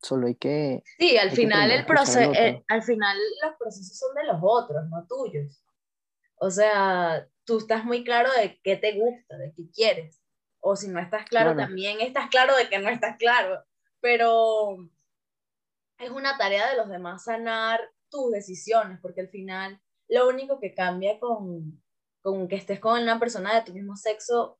[0.00, 0.82] Solo hay que...
[0.98, 5.06] Sí, al final el proceso, eh, al final los procesos son de los otros, no
[5.06, 5.62] tuyos.
[6.36, 10.20] O sea, tú estás muy claro de qué te gusta, de qué quieres.
[10.60, 13.64] O si no estás claro, claro, también estás claro de que no estás claro.
[14.00, 14.76] Pero
[15.98, 20.74] es una tarea de los demás sanar tus decisiones, porque al final lo único que
[20.74, 21.82] cambia con,
[22.20, 24.58] con que estés con una persona de tu mismo sexo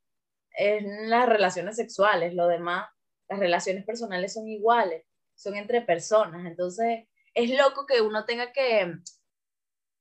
[0.53, 2.35] es las relaciones sexuales.
[2.35, 2.89] Lo demás,
[3.29, 5.05] las relaciones personales son iguales
[5.39, 6.45] son entre personas.
[6.47, 8.93] Entonces, es loco que uno tenga que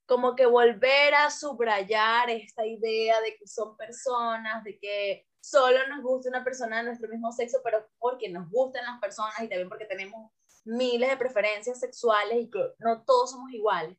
[0.07, 6.01] como que volver a subrayar esta idea de que son personas, de que solo nos
[6.01, 9.67] gusta una persona de nuestro mismo sexo, pero porque nos gustan las personas y también
[9.67, 10.31] porque tenemos
[10.63, 13.97] miles de preferencias sexuales y que no todos somos iguales,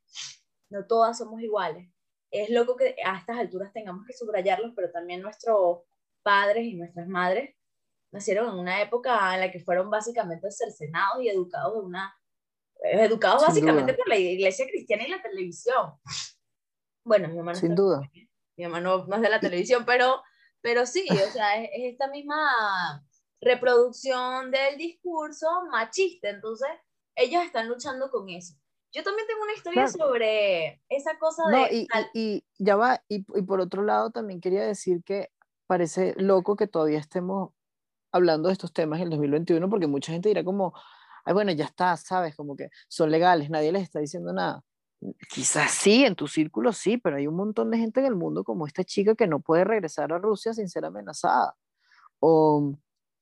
[0.70, 1.90] no todas somos iguales.
[2.30, 5.80] Es loco que a estas alturas tengamos que subrayarlos, pero también nuestros
[6.22, 7.54] padres y nuestras madres
[8.12, 12.14] nacieron en una época en la que fueron básicamente cercenados y educados de una
[12.82, 13.96] eh, educados Sin básicamente duda.
[13.96, 15.94] por la iglesia cristiana y la televisión.
[17.04, 18.00] Bueno, mi mamá no Sin duda.
[18.56, 20.22] Mi mamá no, no, es de la televisión, pero,
[20.60, 23.06] pero sí, o sea, es, es, esta misma
[23.40, 26.28] reproducción del discurso machista.
[26.28, 26.68] Entonces,
[27.14, 28.54] ellos están luchando con eso.
[28.92, 29.98] Yo también tengo una historia claro.
[29.98, 31.74] sobre esa cosa no, de...
[31.74, 32.20] Y, y,
[32.58, 35.30] y ya va, y, y por otro lado también quería decir que
[35.66, 37.50] parece loco que todavía estemos
[38.12, 40.72] hablando de estos temas en el 2021 porque mucha gente dirá como,
[41.24, 44.64] ay, bueno, ya está, sabes, como que son legales, nadie les está diciendo nada.
[45.28, 48.42] Quizás sí, en tu círculo sí, pero hay un montón de gente en el mundo
[48.42, 51.54] como esta chica que no puede regresar a Rusia sin ser amenazada.
[52.18, 52.74] O,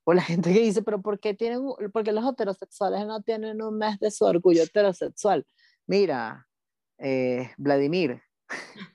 [0.09, 1.61] o la gente que dice, pero ¿por qué, tienen,
[1.93, 5.45] ¿por qué los heterosexuales no tienen un mes de su orgullo heterosexual?
[5.85, 6.47] Mira,
[6.99, 8.23] eh, Vladimir,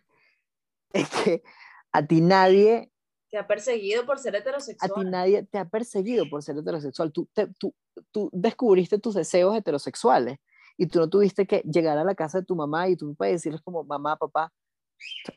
[0.94, 1.44] es que
[1.92, 2.94] a ti nadie
[3.30, 4.90] te ha perseguido por ser heterosexual.
[4.90, 7.12] A ti nadie te ha perseguido por ser heterosexual.
[7.12, 7.76] Tú, te, tú,
[8.12, 10.38] tú descubriste tus deseos heterosexuales
[10.78, 13.28] y tú no tuviste que llegar a la casa de tu mamá y tu papá
[13.28, 14.54] y decirles como, mamá, papá,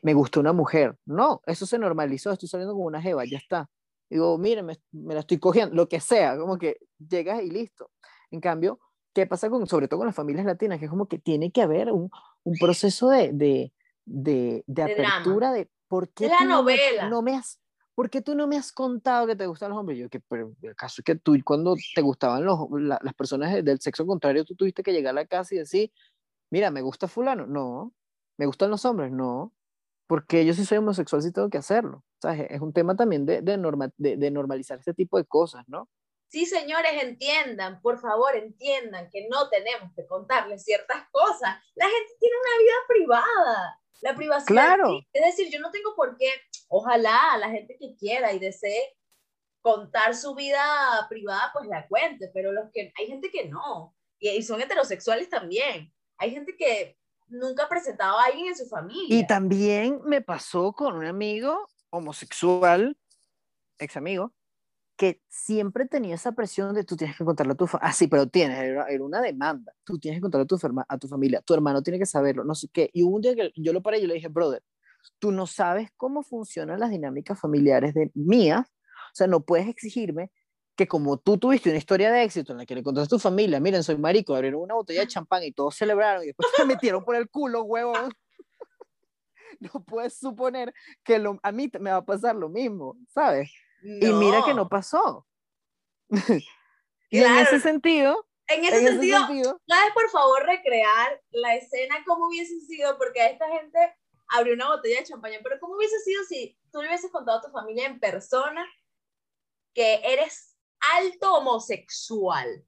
[0.01, 0.97] me gusta una mujer.
[1.05, 3.69] No, eso se normalizó, estoy saliendo con una jeva, ya está.
[4.09, 7.91] Digo, mire, me, me, la estoy cogiendo, lo que sea, como que llegas y listo.
[8.31, 8.79] En cambio,
[9.13, 10.79] ¿qué pasa con, sobre todo con las familias latinas?
[10.79, 12.09] Que es como que tiene que haber un,
[12.43, 13.73] un proceso de, de,
[14.05, 17.03] de, de, apertura de por qué la novela.
[17.03, 17.59] No, no me has
[17.95, 19.97] ¿por qué tú no me has contado que te gustan los hombres?
[19.97, 23.63] Yo, que, pero el caso es que tú cuando te gustaban los, la, las personas
[23.63, 25.91] del sexo contrario, tú tuviste que llegar a la casa y decir,
[26.51, 27.47] mira, me gusta fulano.
[27.47, 27.93] No,
[28.37, 29.11] me gustan los hombres.
[29.11, 29.53] No,
[30.07, 32.03] porque yo si soy homosexual sí tengo que hacerlo.
[32.25, 32.47] ¿Sabes?
[32.49, 35.87] Es un tema también de, de, norma, de, de normalizar este tipo de cosas, ¿no?
[36.27, 41.55] Sí, señores, entiendan, por favor, entiendan que no tenemos que contarles ciertas cosas.
[41.75, 43.81] La gente tiene una vida privada.
[44.01, 44.47] La privacidad.
[44.47, 44.99] Claro.
[45.13, 46.29] Es decir, yo no tengo por qué,
[46.67, 48.97] ojalá la gente que quiera y desee
[49.61, 54.29] contar su vida privada, pues la cuente, pero los que, hay gente que no, y,
[54.29, 55.93] y son heterosexuales también.
[56.17, 59.15] Hay gente que nunca ha presentado a alguien en su familia.
[59.15, 62.97] Y también me pasó con un amigo homosexual,
[63.79, 64.33] ex amigo,
[64.97, 67.89] que siempre tenía esa presión de tú tienes que contarle a tu familia.
[67.89, 69.73] Ah, sí, pero tienes, era, una demanda.
[69.83, 71.41] Tú tienes que contarle a tu, a tu familia.
[71.41, 72.89] Tu hermano tiene que saberlo, no sé qué.
[72.93, 74.63] Y un día que yo lo paré y le dije, brother,
[75.19, 78.61] tú no sabes cómo funcionan las dinámicas familiares de mías.
[78.67, 80.31] O sea, no puedes exigirme
[80.75, 83.19] que como tú tuviste una historia de éxito en la que le contaste a tu
[83.19, 86.65] familia, miren, soy marico, abrieron una botella de champán y todos celebraron y después te
[86.65, 88.11] metieron por el culo, huevón.
[89.59, 93.51] No puedes suponer que lo, a mí me va a pasar lo mismo, ¿sabes?
[93.83, 95.27] Y mira que no pasó.
[97.09, 102.59] y en ese sentido, en ese, sentido, ¿sabes por favor recrear la escena como hubiese
[102.61, 102.97] sido?
[102.97, 103.79] Porque a esta gente
[104.29, 107.41] abrió una botella de champaña, pero ¿cómo hubiese sido si tú le hubieses contado a
[107.41, 108.65] tu familia en persona
[109.73, 110.55] que eres
[110.97, 112.65] alto homosexual?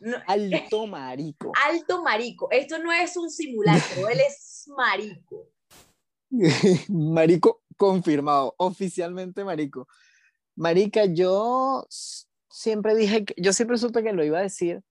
[0.26, 1.52] alto marico.
[1.64, 2.48] Alto marico.
[2.50, 5.48] Esto no es un simulacro, él es marico.
[6.88, 9.88] marico confirmado, oficialmente marico.
[10.56, 11.86] Marica, yo
[12.50, 14.82] siempre dije, que, yo siempre supe que lo iba a decir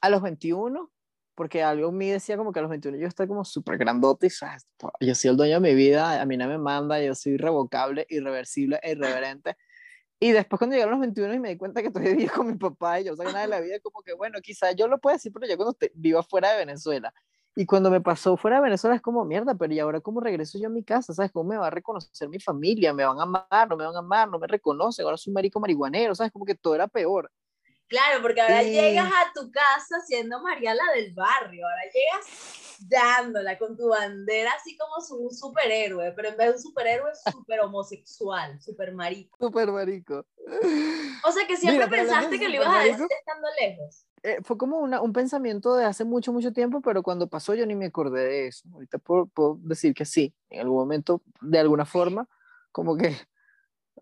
[0.00, 0.90] a los 21,
[1.34, 4.28] porque algo mí decía como que a los 21 yo estoy como súper grandote
[5.00, 7.32] y yo soy el dueño de mi vida, a mí no me manda, yo soy
[7.34, 9.56] irrevocable, irreversible e irreverente.
[10.20, 12.56] Y después cuando llegaron los 21 y me di cuenta que todavía vivía con mi
[12.56, 14.98] papá y yo no sabía nada de la vida, como que bueno, quizás yo lo
[14.98, 17.14] pueda decir, pero yo cuando te, viva fuera de Venezuela.
[17.58, 20.60] Y cuando me pasó fuera de Venezuela es como, mierda, pero ¿y ahora cómo regreso
[20.60, 21.12] yo a mi casa?
[21.12, 21.32] ¿Sabes?
[21.32, 22.94] ¿Cómo me va a reconocer mi familia?
[22.94, 23.68] ¿Me van a amar?
[23.68, 24.28] ¿No me van a amar?
[24.28, 25.04] ¿No me reconocen?
[25.04, 26.30] Ahora soy un marico marihuanero, ¿sabes?
[26.30, 27.32] Como que todo era peor.
[27.88, 33.58] Claro, porque ahora llegas a tu casa siendo María la del barrio, ahora llegas dándola
[33.58, 37.58] con tu bandera así como un superhéroe, pero en vez de un superhéroe es súper
[37.58, 39.36] homosexual, súper marico.
[39.40, 40.24] Súper marico.
[41.24, 44.04] O sea que siempre pensaste que lo ibas a decir estando lejos.
[44.28, 47.64] Eh, fue como una, un pensamiento de hace mucho, mucho tiempo, pero cuando pasó yo
[47.64, 48.68] ni me acordé de eso.
[48.74, 52.28] Ahorita puedo, puedo decir que sí, en algún momento, de alguna forma,
[52.70, 53.16] como que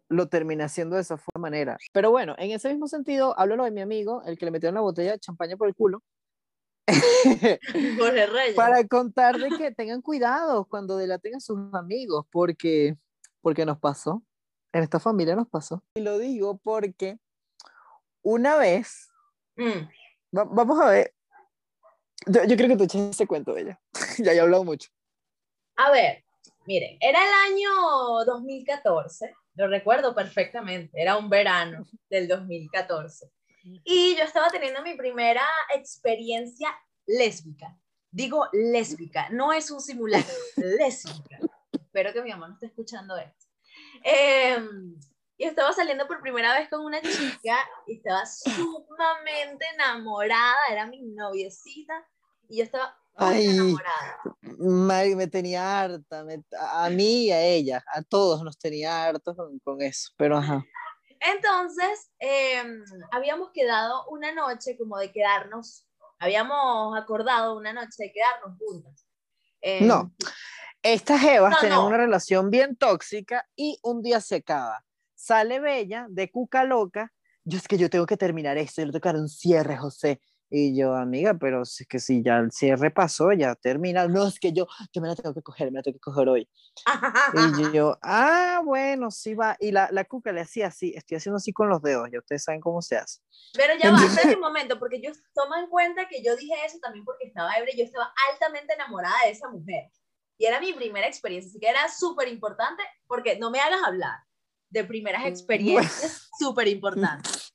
[0.09, 1.77] lo terminé haciendo de esa manera.
[1.93, 4.81] Pero bueno, en ese mismo sentido, hablo de mi amigo, el que le metió una
[4.81, 6.03] botella de champaña por el culo.
[8.57, 12.97] Para contar de que tengan cuidado cuando delaten a sus amigos, porque,
[13.41, 14.25] porque nos pasó.
[14.73, 15.83] En esta familia nos pasó.
[15.95, 17.19] Y lo digo porque
[18.23, 19.09] una vez,
[19.57, 19.89] mm.
[20.45, 21.15] Vamos a ver,
[22.27, 23.81] yo, creo que tú eches ese cuento de ella.
[24.19, 24.91] ya he hablado mucho.
[25.77, 26.25] A ver,
[26.67, 33.31] miren, era el año 2014 lo recuerdo perfectamente, era un verano del 2014.
[33.85, 35.45] Y yo estaba teniendo mi primera
[35.75, 36.69] experiencia
[37.07, 37.77] lésbica.
[38.11, 41.39] Digo lésbica, no es un simulacro, lésbica.
[41.73, 43.47] Espero que mi mamá no esté escuchando esto.
[44.05, 44.95] Em,
[45.39, 51.03] y estaba saliendo por primera vez con una chica y estaba sumamente enamorada, era mi
[51.03, 52.07] noviecita
[52.49, 53.49] y yo estaba Ay,
[55.17, 56.25] me tenía harta,
[56.61, 60.63] a mí y a ella, a todos nos tenía hartos con, eso, pero ajá.
[61.21, 65.87] Entonces, em, habíamos quedado una noche como de quedarnos,
[66.19, 69.07] habíamos acordado una noche de quedarnos juntas.
[69.63, 70.13] Em, no,
[70.83, 74.85] estas Evas tenían una relación bien tóxica y un día se acaba.
[75.17, 78.93] Sale Bella de cuca loca, yo es que yo tengo que terminar esto, yo le
[78.93, 82.53] tengo que dar un cierre, José y yo, amiga, pero es que si ya el
[82.53, 84.07] cierre pasó, ya termina.
[84.07, 86.29] No, es que yo, yo me la tengo que coger, me la tengo que coger
[86.29, 86.49] hoy.
[87.35, 89.57] y yo, ah, bueno, sí va.
[89.59, 92.45] Y la, la cuca le hacía así, estoy haciendo así con los dedos, ya ustedes
[92.45, 93.21] saben cómo se hace.
[93.55, 96.79] Pero ya va, espera un momento, porque yo tomo en cuenta que yo dije eso
[96.81, 99.91] también porque estaba ebria, yo estaba altamente enamorada de esa mujer.
[100.39, 104.19] Y era mi primera experiencia, así que era súper importante porque no me hagas hablar
[104.71, 107.53] de primeras experiencias súper importantes.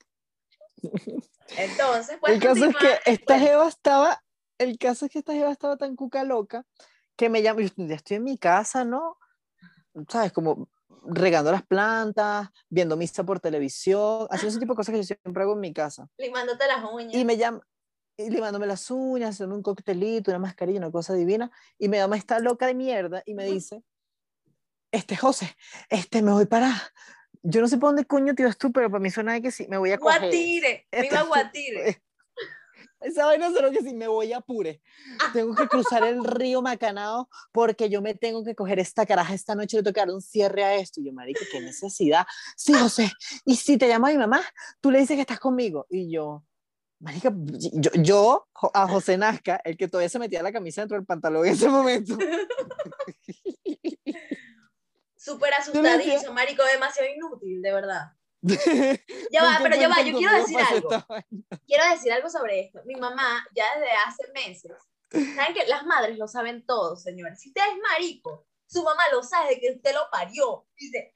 [1.56, 2.34] Entonces, pues.
[2.34, 4.22] El caso es que esta Eva estaba.
[4.58, 6.64] El caso es que esta Eva estaba tan cuca loca
[7.16, 7.62] que me llama.
[7.76, 9.18] Ya estoy en mi casa, ¿no?
[10.08, 10.32] ¿Sabes?
[10.32, 10.68] Como
[11.04, 15.42] regando las plantas, viendo misa por televisión, haciendo ese tipo de cosas que yo siempre
[15.42, 16.08] hago en mi casa.
[16.18, 17.14] Limándote las uñas.
[17.14, 17.60] Y me llama.
[18.16, 21.50] Y limándome las uñas, haciendo un coctelito, una mascarilla, una cosa divina.
[21.78, 23.82] Y me llama esta loca de mierda y me dice:
[24.92, 25.56] Este, José,
[25.88, 26.70] este, me voy para,
[27.42, 29.50] yo no sé por dónde coño te ibas tú, pero para mí suena de que
[29.50, 30.20] sí, me voy a coger.
[30.20, 32.02] Guatire, me iba a Guatire.
[33.00, 34.80] Esa vaina solo que sí, me voy a Pure.
[35.32, 39.54] Tengo que cruzar el río Macanao porque yo me tengo que coger esta caraja esta
[39.54, 41.00] noche le tocar un cierre a esto.
[41.00, 42.26] Y yo, marica, qué necesidad.
[42.56, 43.10] Sí, José.
[43.44, 44.40] Y si te llama mi mamá,
[44.80, 45.86] tú le dices que estás conmigo.
[45.90, 46.44] Y yo,
[47.00, 51.06] marica, yo, yo a José Nazca, el que todavía se metía la camisa dentro del
[51.06, 52.16] pantalón en ese momento.
[55.22, 58.12] súper asustadizo, marico, demasiado inútil, de verdad.
[59.30, 60.88] ya va, pero ya va, yo quiero decir algo.
[61.66, 62.80] Quiero decir algo sobre esto.
[62.84, 64.72] Mi mamá, ya desde hace meses,
[65.36, 67.40] saben que las madres lo saben todo, señores.
[67.40, 70.66] Si usted es marico, su mamá lo sabe de que usted lo parió.
[70.76, 71.14] Dice,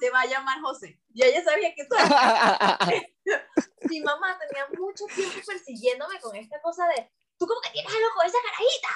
[0.00, 0.98] se va a llamar José.
[1.12, 1.98] Y ella sabía que todo.
[3.90, 8.08] Mi mamá tenía mucho tiempo persiguiéndome con esta cosa de, tú como que tienes algo
[8.16, 8.88] con esa carajita,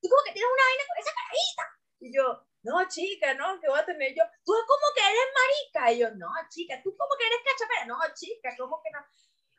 [0.00, 1.62] tú como que tienes una vaina con esa carajita.
[2.00, 4.22] Y yo, no, chica, no, ¿qué voy a tener yo?
[4.44, 5.92] Tú como que eres marica.
[5.92, 7.86] Y yo, no, chica, tú como que eres cachapera.
[7.86, 8.98] No, chica, ¿cómo que no?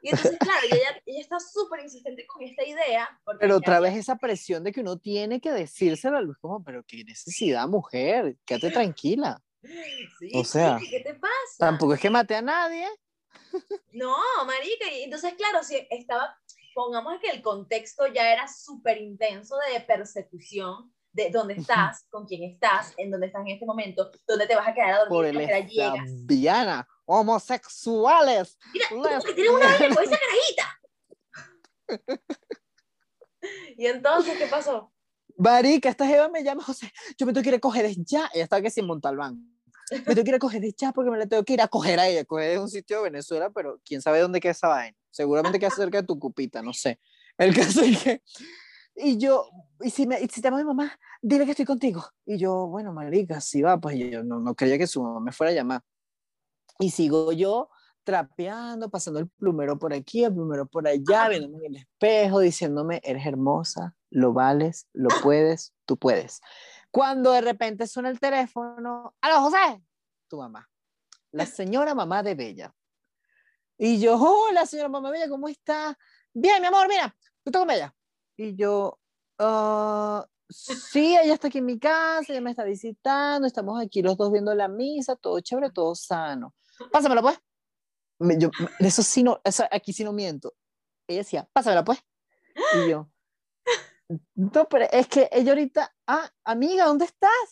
[0.04, 3.08] Y entonces, claro, ella, ella está súper insistente con esta idea.
[3.40, 6.84] Pero otra vez esa presión de que uno tiene que decírselo a Luis, como, pero
[6.84, 9.42] qué necesidad, mujer, quédate tranquila.
[9.62, 11.32] Sí, o sea, ¿qué te pasa?
[11.60, 12.88] Tampoco es que mate a nadie.
[13.92, 16.36] No, marica, y entonces, claro, si estaba,
[16.74, 22.44] pongamos que el contexto ya era súper intenso de persecución, de dónde estás, con quién
[22.44, 25.26] estás, en dónde estás en este momento, dónde te vas a quedar a dormir, Por
[25.26, 26.10] el a llegas.
[26.26, 28.58] Viana, homosexuales.
[28.74, 30.80] Mira, tú como que tienes una vaina con esa carajita.
[33.78, 34.92] y entonces, ¿qué pasó?
[35.38, 38.30] Marica, esta jeva me llama, José, yo me tengo que ir a coger ya.
[38.34, 39.48] Ella estaba que sin Montalbán.
[39.92, 42.00] Me tengo que ir a coger ya porque me la tengo que ir a coger
[42.00, 42.24] a ella.
[42.24, 44.96] Coger es un sitio de Venezuela, pero quién sabe dónde queda esa vaina.
[45.10, 47.00] Seguramente queda cerca de tu cupita, no sé.
[47.38, 48.22] El caso es que...
[49.04, 49.50] Y yo,
[49.80, 52.04] y si, me, y si te llama mi mamá, dile que estoy contigo.
[52.26, 55.32] Y yo, bueno, marica, si va, pues yo no, no creía que su mamá me
[55.32, 55.82] fuera a llamar.
[56.80, 57.70] Y sigo yo
[58.04, 63.02] trapeando, pasando el plumero por aquí, el plumero por allá, viéndome en el espejo, diciéndome,
[63.04, 66.42] eres hermosa, lo vales, lo puedes, tú puedes.
[66.90, 69.84] Cuando de repente suena el teléfono, ¡Aló, José!
[70.28, 70.70] Tu mamá,
[71.32, 72.74] la señora mamá de Bella.
[73.78, 75.98] Y yo, hola, señora mamá Bella, ¿cómo está?
[76.34, 77.96] Bien, mi amor, mira, ¿tú estás con Bella?
[78.42, 79.00] Y yo,
[79.38, 84.18] uh, sí, ella está aquí en mi casa, ella me está visitando, estamos aquí los
[84.18, 86.56] dos viendo la misa, todo chévere, todo sano.
[86.92, 87.40] Pásamelo, pues.
[88.40, 90.56] Yo, eso sí no, eso, aquí sí no miento.
[91.08, 92.00] Ella decía, pásamela, pues.
[92.74, 93.12] Y yo,
[94.34, 97.52] no, pero es que ella ahorita, ah, amiga, ¿dónde estás?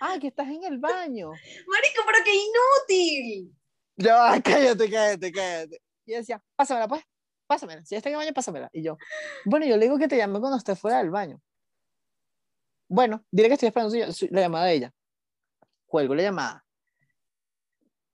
[0.00, 1.30] Ah, que estás en el baño.
[1.30, 3.52] Marico, pero qué inútil.
[3.96, 4.14] Yo,
[4.44, 5.82] cállate, cállate, cállate.
[6.06, 7.02] Y ella decía, pásamela, pues,
[7.50, 7.84] pásamela.
[7.84, 8.70] Si ya está en el baño, pásamela.
[8.72, 8.96] Y yo,
[9.44, 11.40] bueno, yo le digo que te llame cuando esté fuera del baño.
[12.88, 13.96] Bueno, dile que estoy esperando
[14.30, 14.92] la llamada de ella.
[15.86, 16.64] Cuelgo la llamada.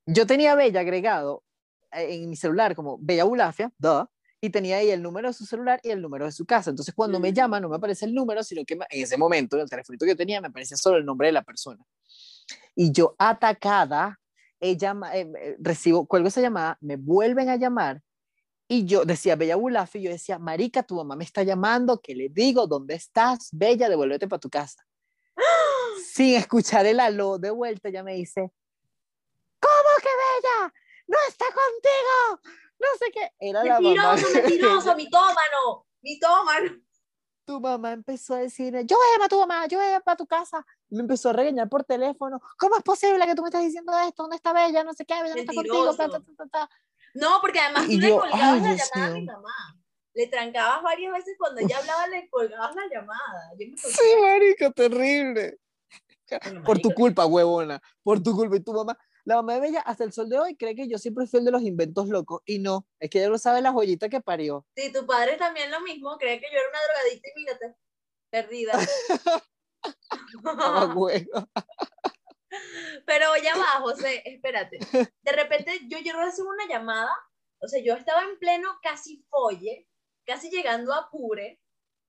[0.06, 1.44] Yo tenía Bella agregado
[1.90, 4.06] en mi celular como Bella Bulafia, duh,
[4.40, 6.70] y tenía ahí el número de su celular y el número de su casa.
[6.70, 9.62] Entonces, cuando me llama, no me aparece el número, sino que en ese momento, en
[9.62, 11.84] el teléfono que yo tenía, me aparecía solo el nombre de la persona.
[12.74, 14.18] Y yo, atacada,
[14.60, 18.02] ella, eh, recibo, cuelgo esa llamada, me vuelven a llamar,
[18.68, 22.28] y yo decía, Bella Bulafi, yo decía, Marica, tu mamá me está llamando, que le
[22.28, 23.48] digo, ¿dónde estás?
[23.52, 24.84] Bella, devuélvete para tu casa.
[26.04, 28.40] Sin escuchar el aló de vuelta, ella me dice,
[29.60, 30.74] ¿cómo que Bella?
[31.06, 32.56] ¡No está contigo!
[32.78, 33.32] no sé qué.
[33.38, 34.16] Era la mamá.
[34.34, 36.80] mentiroso, mitómano, mitómano.
[37.44, 40.16] Tu mamá empezó a decir, yo voy a llamar a tu mamá, yo voy a
[40.16, 40.66] tu casa.
[40.90, 42.40] me empezó a regañar por teléfono.
[42.58, 44.24] ¿Cómo es posible que tú me estás diciendo esto?
[44.24, 44.82] ¿Dónde está Bella?
[44.82, 45.96] No sé qué, Bella no está contigo.
[47.16, 49.80] No, porque además tú le colgabas la llamada a mi mamá.
[50.14, 53.52] Le trancabas varias veces cuando ella hablaba, le colgabas la llamada.
[53.76, 55.58] sí, marica, terrible.
[56.64, 57.80] por tu culpa, huevona.
[58.02, 58.56] Por tu culpa.
[58.56, 60.98] Y tu mamá, la mamá de Bella hasta el sol de hoy cree que yo
[60.98, 63.72] siempre fui el de los inventos locos y no, es que ella no sabe la
[63.72, 64.64] joyita que parió.
[64.76, 67.76] Sí, tu padre también lo mismo, cree que yo era una drogadicta y mírate,
[68.30, 68.72] perdida.
[73.06, 74.78] Pero ya va, José, espérate.
[75.22, 77.10] De repente yo llego a hacer una llamada,
[77.58, 79.88] o sea, yo estaba en pleno casi folle,
[80.24, 81.60] casi llegando a pure,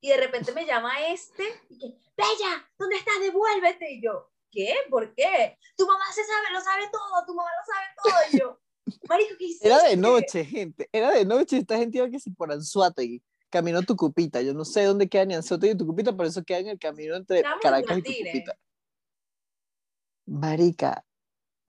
[0.01, 3.19] y de repente me llama este y que, Bella, ¿dónde estás?
[3.19, 3.93] Devuélvete.
[3.93, 4.75] Y yo, ¿qué?
[4.89, 5.57] ¿Por qué?
[5.75, 8.31] Tu mamá se sabe, lo sabe todo, tu mamá lo sabe todo.
[8.31, 8.59] Y yo,
[9.07, 9.67] marico, ¿qué hiciste?
[9.67, 13.81] Era de noche, gente, era de noche, esta gente iba que se por Anzuategui, caminó
[13.81, 16.79] Tucupita, yo no sé dónde queda ni Anzuategui y Tucupita, por eso queda en el
[16.79, 18.57] camino entre Caracas y Tucupita.
[20.27, 21.03] Marica,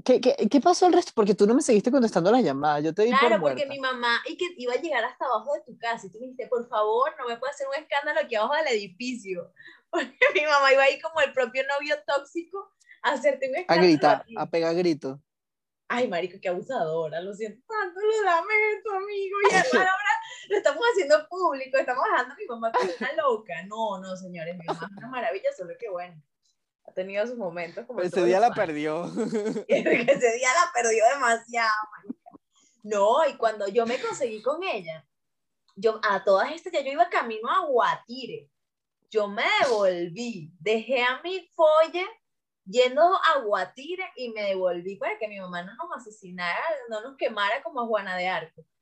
[0.04, 1.12] ¿Qué, ¿Qué, qué, pasó el resto?
[1.14, 3.80] Porque tú no me seguiste contestando las llamadas, yo te di Claro, por porque mi
[3.80, 6.46] mamá, y que iba a llegar hasta abajo de tu casa, y tú me dijiste,
[6.46, 9.52] por favor, no me puedes hacer un escándalo aquí abajo del edificio.
[9.90, 13.80] Porque mi mamá iba ahí como el propio novio tóxico a hacerte un escándalo.
[13.80, 15.18] A gritar, a, pegar gritos.
[15.88, 20.12] Ay, marico, qué abusadora, lo siento tanto, lo lamento, amigo, y ahora
[20.50, 23.54] lo estamos haciendo público, estamos dejando a mi mamá como una loca.
[23.66, 26.22] No, no, señores, mi mamá es una maravilla, solo que bueno
[26.89, 29.05] ha tenido sus momentos como ese día la perdió.
[29.68, 31.72] Ese día la perdió demasiado
[32.82, 35.07] no y cuando yo me conseguí con ella
[35.76, 38.51] yo a todas estas ya yo iba camino a Guatire.
[39.11, 42.07] Yo me devolví dejé a mi folle
[42.64, 47.16] yendo a Guatire y me devolví para que mi mamá no nos asesinara no nos
[47.16, 48.64] quemara como a Juana de Arco.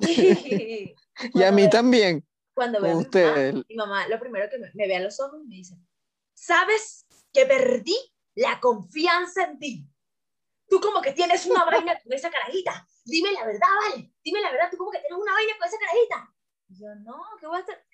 [0.00, 0.94] Y,
[1.34, 2.24] y a mí también.
[2.54, 5.56] cuando veo a mi, mamá, lo primero que me, me ve a los ojos me
[5.56, 5.76] dice
[6.34, 7.96] ¿sabes que perdí
[8.34, 9.86] la confianza en ti.
[10.68, 12.86] Tú como que tienes una vaina con esa carajita.
[13.04, 14.12] Dime la verdad, vale.
[14.22, 16.34] Dime la verdad, tú como que tienes una vaina con esa carajita.
[16.68, 17.84] yo, no, ¿qué voy a hacer?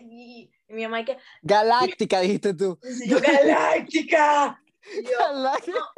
[0.00, 1.18] y, mi mamá que...
[1.42, 2.78] Galáctica, dijiste tú.
[3.06, 4.58] yo, Galáctica.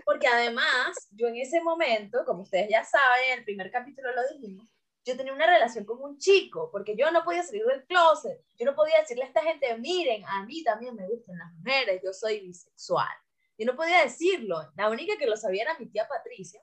[0.04, 4.22] porque además, yo en ese momento, como ustedes ya saben, en el primer capítulo lo
[4.32, 4.68] dijimos,
[5.04, 8.64] yo tenía una relación con un chico, porque yo no podía salir del closet, yo
[8.64, 12.12] no podía decirle a esta gente, miren, a mí también me gustan las mujeres, yo
[12.12, 13.12] soy bisexual.
[13.58, 16.60] Yo no podía decirlo, la única que lo sabía era mi tía Patricia,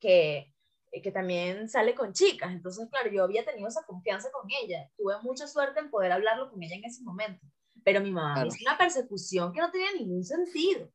[0.00, 0.52] que,
[0.90, 5.14] que también sale con chicas, entonces claro, yo había tenido esa confianza con ella, tuve
[5.22, 7.46] mucha suerte en poder hablarlo con ella en ese momento,
[7.84, 10.92] pero mi mamá hizo una persecución que no tenía ningún sentido.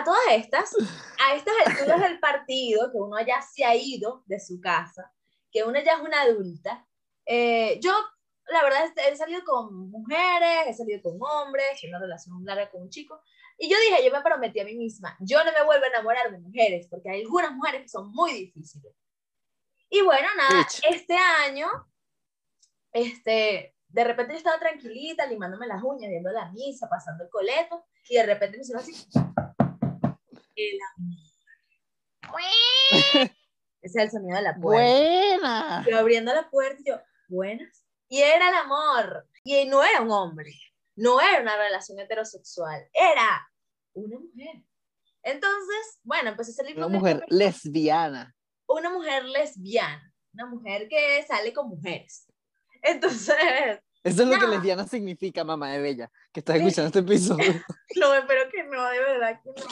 [0.00, 0.74] A todas estas,
[1.18, 5.12] a estas alturas del partido, que uno ya se ha ido de su casa,
[5.52, 6.86] que uno ya es una adulta,
[7.26, 7.92] eh, yo,
[8.46, 12.80] la verdad, he salido con mujeres, he salido con hombres, en una relación larga con
[12.80, 13.20] un chico,
[13.58, 16.30] y yo dije, yo me prometí a mí misma, yo no me vuelvo a enamorar
[16.30, 18.94] de mujeres, porque hay algunas mujeres que son muy difíciles.
[19.90, 21.68] Y bueno, nada, este año,
[22.90, 27.84] este, de repente yo estaba tranquilita, limándome las uñas, viendo la misa, pasando el coleto,
[28.08, 29.06] y de repente me hicieron así.
[33.82, 34.82] Ese es el sonido de la puerta.
[34.82, 35.86] Buena.
[35.88, 37.84] Yo abriendo la puerta y yo, buenas.
[38.08, 39.26] Y era el amor.
[39.44, 40.52] Y no era un hombre.
[40.96, 42.86] No era una relación heterosexual.
[42.92, 43.48] Era
[43.94, 44.62] una mujer.
[45.22, 48.34] Entonces, bueno, empecé a salir una mujer lesbiana.
[48.66, 50.12] Una mujer lesbiana.
[50.34, 52.26] Una mujer que sale con mujeres.
[52.82, 53.36] Entonces.
[54.02, 57.52] Eso es lo que lesbiana significa, mamá de Bella, que estás escuchando este episodio.
[57.96, 59.66] no, espero que no, de verdad que no.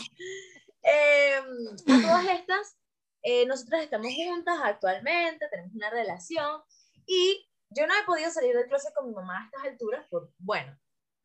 [0.89, 2.79] Eh, a todas estas,
[3.23, 6.63] eh, nosotras estamos juntas actualmente, tenemos una relación
[7.07, 10.33] y yo no he podido salir del closet con mi mamá a estas alturas por,
[10.39, 10.79] bueno,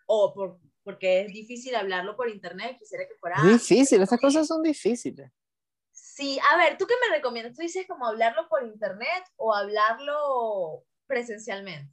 [0.06, 3.42] o por, porque es difícil hablarlo por internet, quisiera que fuera...
[3.44, 5.32] Difícil, esas cosas son difíciles.
[5.92, 7.56] Sí, a ver, ¿tú qué me recomiendas?
[7.56, 11.92] ¿Tú dices como hablarlo por internet o hablarlo presencialmente?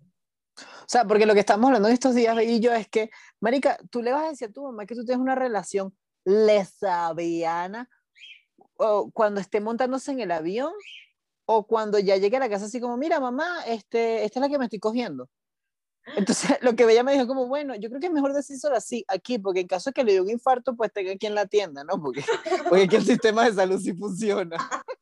[0.58, 3.10] O sea, porque lo que estamos hablando en estos días, y yo, es que,
[3.40, 7.88] Marica, tú le vas a decir a tu mamá que tú tienes una relación lesbiana
[8.76, 10.72] o cuando esté montándose en el avión
[11.46, 14.48] o cuando ya llegue a la casa así como, mira, mamá, este, esta es la
[14.48, 15.28] que me estoy cogiendo.
[16.16, 19.04] Entonces, lo que ella me dijo como, bueno, yo creo que es mejor decírselo así
[19.08, 21.46] aquí, porque en caso de que le dé un infarto, pues tenga aquí en la
[21.46, 22.00] tienda, ¿no?
[22.00, 22.24] Porque,
[22.68, 24.56] porque aquí el sistema de salud sí funciona.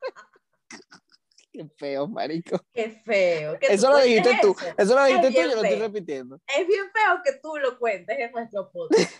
[1.52, 2.60] Qué feo, marico.
[2.72, 3.58] Qué feo.
[3.60, 4.54] eso lo dijiste tú.
[4.76, 6.40] Eso, lo dijiste tú, yo lo estoy repitiendo.
[6.56, 9.12] Es bien feo que tú lo cuentes en nuestro podcast.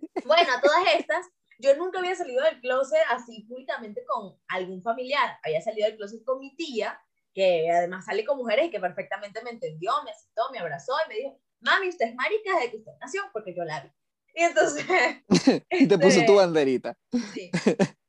[0.24, 1.26] bueno, a todas estas,
[1.58, 5.38] yo nunca había salido del closet así públicamente con algún familiar.
[5.42, 7.00] Había salido del closet con mi tía,
[7.34, 11.08] que además sale con mujeres y que perfectamente me entendió, me aceptó, me abrazó y
[11.08, 13.90] me dijo, mami, usted es marica desde que usted nació, porque yo la vi.
[14.34, 14.84] Y entonces...
[15.70, 16.96] y te puso tu este, banderita.
[17.34, 17.50] Sí.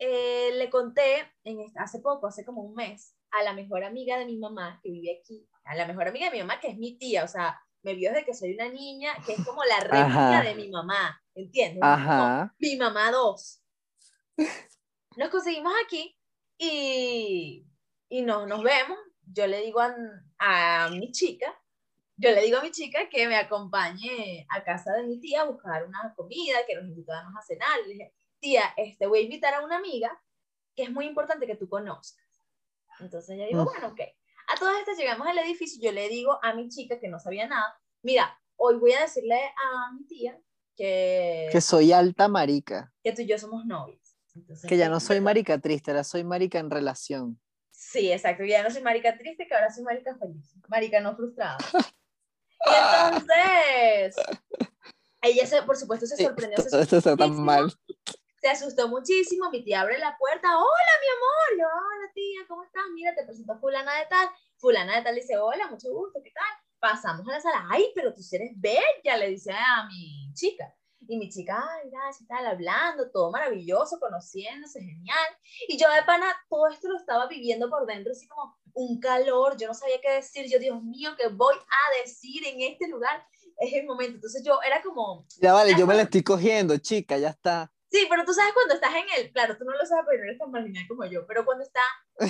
[0.00, 4.26] Eh, le conté en, hace poco, hace como un mes, a la mejor amiga de
[4.26, 6.96] mi mamá que vive aquí, a la mejor amiga de mi mamá que es mi
[6.98, 10.42] tía, o sea, me vio desde que soy una niña, que es como la réplica
[10.42, 11.82] de mi mamá, ¿entiendes?
[11.82, 12.54] Ajá.
[12.58, 13.62] mi mamá dos.
[15.16, 16.16] Nos conseguimos aquí
[16.58, 17.66] y,
[18.08, 18.98] y no, nos vemos.
[19.30, 19.94] Yo le digo a,
[20.38, 21.54] a mi chica,
[22.16, 25.44] yo le digo a mi chica que me acompañe a casa de mi tía a
[25.44, 27.78] buscar una comida, que nos invitáramos a cenar.
[27.86, 30.20] Le dije, tía, este, voy a invitar a una amiga
[30.74, 32.26] que es muy importante que tú conozcas.
[33.00, 34.00] Entonces ella dijo, bueno, ok.
[34.48, 37.18] A todas estas llegamos al edificio y yo le digo a mi chica que no
[37.18, 40.40] sabía nada, mira, hoy voy a decirle a mi tía
[40.74, 41.48] que...
[41.52, 42.92] Que soy alta marica.
[43.02, 44.16] Que tú y yo somos novios.
[44.66, 47.38] que ya no soy marica triste, ahora soy marica en relación.
[47.70, 51.58] Sí, exacto, ya no soy marica triste, que ahora soy marica feliz, marica no frustrada.
[52.64, 54.16] y entonces,
[55.20, 56.58] ella se, por supuesto se sorprendió.
[56.62, 57.70] Se Esto está tan mal
[58.40, 62.64] se asustó muchísimo, mi tía abre la puerta, hola mi amor, yo, hola tía, ¿cómo
[62.64, 62.84] estás?
[62.94, 66.46] Mira, te presento fulana de tal, fulana de tal dice, hola, mucho gusto, ¿qué tal?
[66.78, 70.72] Pasamos a la sala, ay, pero tú eres bella, le dice a mi chica.
[71.10, 75.26] Y mi chica, ay, gracias, tal, hablando, todo maravilloso, conociéndose, genial.
[75.66, 79.56] Y yo de pana, todo esto lo estaba viviendo por dentro, así como un calor,
[79.56, 83.24] yo no sabía qué decir, yo, Dios mío, ¿qué voy a decir en este lugar?
[83.58, 84.16] Es el momento.
[84.16, 85.26] Entonces yo era como...
[85.40, 87.72] Ya vale, yo me la estoy cogiendo, chica, ya está.
[87.90, 90.24] Sí, pero tú sabes cuando estás en el, claro, tú no lo sabes porque no
[90.24, 91.80] eres tan marginal como yo, pero cuando está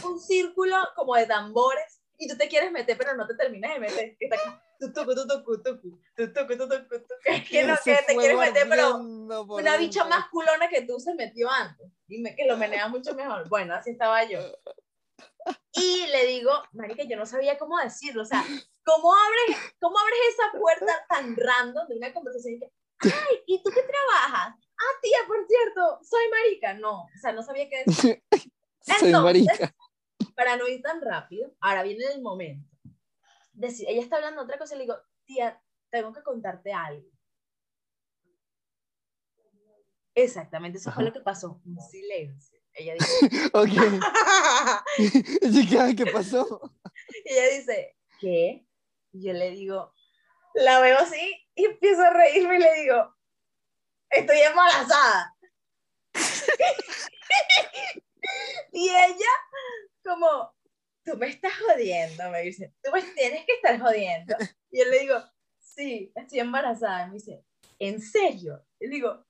[0.07, 3.81] un círculo como de tambores y tú te quieres meter, pero no te terminas de
[3.81, 7.09] meter, que está tu tucu, tu tucu, tucu, tu tucu, tu tucu,
[7.51, 11.51] que no, que te quieres meter, pero una bicha más culona que tú se metió
[11.51, 13.49] antes, dime que lo menea mucho mejor.
[13.49, 14.41] Bueno, así estaba yo.
[15.73, 18.45] Y le digo, marica, yo no sabía cómo decirlo, o sea,
[18.85, 22.71] ¿cómo abres, cómo abres esa puerta tan random de una conversación y que,
[23.05, 24.55] ay, ¿y tú qué trabajas?
[24.79, 26.75] Ah, tía, por cierto, soy marica.
[26.75, 28.23] No, o sea, no sabía qué decir.
[28.81, 29.75] soy marica.
[30.35, 32.69] Para no ir tan rápido, ahora viene el momento.
[33.61, 35.61] ella está hablando otra cosa y le digo, tía,
[35.91, 37.09] tengo que contarte algo.
[40.15, 41.61] Exactamente, eso fue lo que pasó.
[41.65, 42.59] Un silencio.
[42.75, 43.71] Ella dice, ok.
[45.97, 46.73] ¿qué pasó?
[47.25, 48.67] Y ella dice, ¿qué?
[49.13, 49.93] Y yo le digo,
[50.55, 53.15] la veo así y empiezo a reírme y le digo,
[54.11, 55.35] estoy embarazada.
[58.73, 59.33] y ella,
[60.05, 60.55] como,
[61.05, 64.37] tú me estás jodiendo, me dice, tú me tienes que estar jodiendo.
[64.71, 65.23] Y yo le digo,
[65.59, 67.05] sí, estoy embarazada.
[67.05, 67.45] Y me dice,
[67.79, 68.65] ¿en serio?
[68.81, 69.25] Y digo,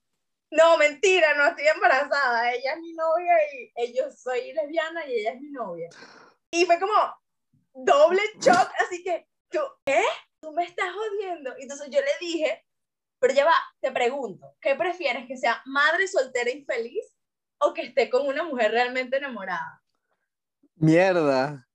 [0.51, 2.53] no, mentira, no estoy embarazada.
[2.53, 3.35] Ella es mi novia
[3.77, 5.89] y yo soy lesbiana y ella es mi novia.
[6.51, 6.95] Y fue como
[7.75, 10.03] doble shock, así que, ¿tú, ¿eh?
[10.41, 11.55] Tú me estás jodiendo.
[11.59, 12.65] Entonces yo le dije,
[13.19, 15.27] pero ya va, te pregunto, ¿qué prefieres?
[15.27, 17.17] ¿Que sea madre soltera infeliz
[17.59, 19.83] o que esté con una mujer realmente enamorada?
[20.77, 21.67] Mierda.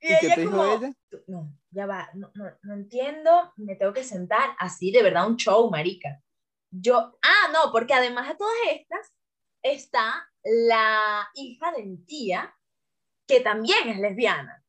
[0.00, 0.92] ¿Y, qué te dijo ella?
[1.26, 5.36] No, ya va, no, no, no, entiendo, me tengo que sentar así, de verdad, un
[5.36, 6.22] show, marica.
[6.70, 9.12] Yo, ah, no, porque además de todas estas,
[9.62, 12.54] está la hija de mi tía,
[13.26, 14.64] que también es lesbiana,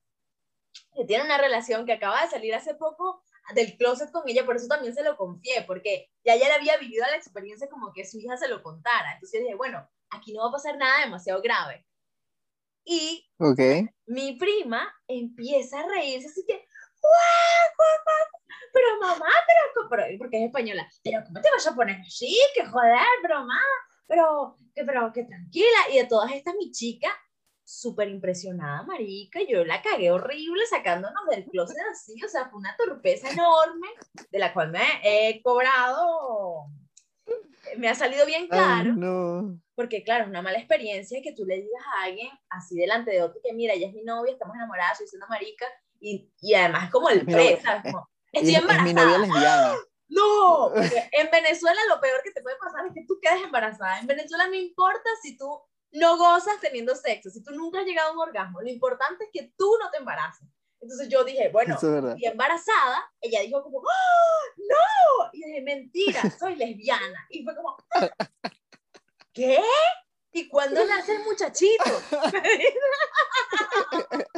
[0.94, 3.24] que tiene una relación que acaba de salir hace poco
[3.54, 7.06] del closet con ella, por eso también se lo confié, porque ya ella había vivido
[7.06, 9.14] la experiencia como que su hija se lo contara.
[9.14, 11.86] Entonces yo dije, bueno, aquí no va a pasar nada demasiado grave.
[12.86, 13.88] Y okay.
[14.06, 16.66] mi prima empieza a reírse, así que,
[18.74, 22.38] pero mamá, pero, pero, porque es española, pero ¿cómo te vas a poner así?
[22.56, 23.62] Que joder, pero mamá,
[24.08, 25.80] pero, que, pero que tranquila.
[25.92, 27.10] Y de todas estas, mi chica
[27.64, 32.76] súper impresionada, marica, yo la cagué horrible sacándonos del closet así, o sea, fue una
[32.78, 33.88] torpeza enorme
[34.30, 36.66] de la cual me he cobrado,
[37.78, 39.60] me ha salido bien caro, no.
[39.76, 43.24] porque claro, es una mala experiencia que tú le digas a alguien así delante de
[43.24, 45.66] otro que mira, ella es mi novia, estamos enamoradas, soy una marica,
[46.04, 48.90] y, y además como el pre, Como, estoy embarazada.
[48.90, 49.76] Es mi novia lesbiana.
[50.10, 54.00] No, en Venezuela lo peor que te puede pasar es que tú quedes embarazada.
[54.00, 55.60] En Venezuela no importa si tú
[55.94, 59.30] no gozas teniendo sexo, si tú nunca has llegado a un orgasmo, lo importante es
[59.32, 60.48] que tú no te embaraces.
[60.82, 61.78] Entonces yo dije, bueno,
[62.18, 67.26] y embarazada, ella dijo como, ¡Oh, no, y dije, mentira, soy lesbiana.
[67.30, 67.78] Y fue como,
[69.32, 69.62] ¿qué?
[70.34, 71.84] ¿Y cuándo nace el muchachito?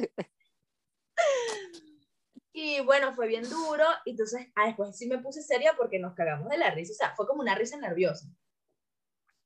[2.53, 6.49] y bueno, fue bien duro, entonces ah, después sí me puse seria porque nos cagamos
[6.49, 8.27] de la risa, o sea, fue como una risa nerviosa.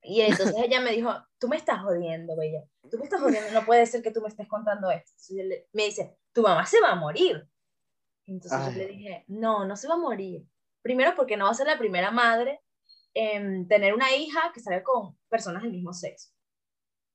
[0.01, 2.63] Y entonces ella me dijo, tú me estás jodiendo, bella.
[2.89, 5.11] Tú me estás jodiendo, no puede ser que tú me estés contando esto.
[5.73, 7.47] me dice, tu mamá se va a morir.
[8.25, 10.45] Entonces yo le dije, no, no se va a morir.
[10.81, 12.61] Primero porque no va a ser la primera madre
[13.13, 16.29] en tener una hija que salga con personas del mismo sexo.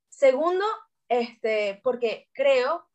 [0.09, 0.65] Segundo,
[1.09, 2.89] este, porque creo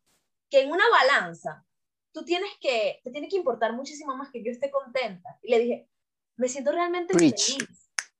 [0.49, 1.65] que en una balanza
[2.11, 5.39] tú tienes que, te tiene que importar muchísimo más que yo esté contenta.
[5.41, 5.89] Y le dije,
[6.35, 7.57] me siento realmente feliz.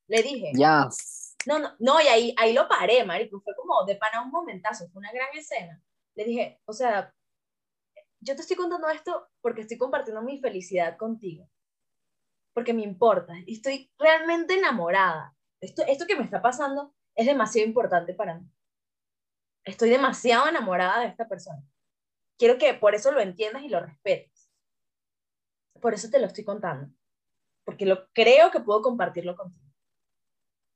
[0.08, 1.19] Le dije, yes.
[1.46, 4.90] No, no, no, y ahí, ahí lo paré, marico, fue como de pana un momentazo,
[4.90, 5.82] fue una gran escena.
[6.16, 7.14] Le dije, o sea,
[8.20, 11.50] yo te estoy contando esto porque estoy compartiendo mi felicidad contigo,
[12.54, 15.36] porque me importa, y estoy realmente enamorada.
[15.62, 18.50] Esto, esto que me está pasando es demasiado importante para mí.
[19.64, 21.64] Estoy demasiado enamorada de esta persona.
[22.38, 24.50] Quiero que por eso lo entiendas y lo respetes.
[25.82, 26.94] Por eso te lo estoy contando,
[27.64, 29.69] porque lo creo que puedo compartirlo contigo.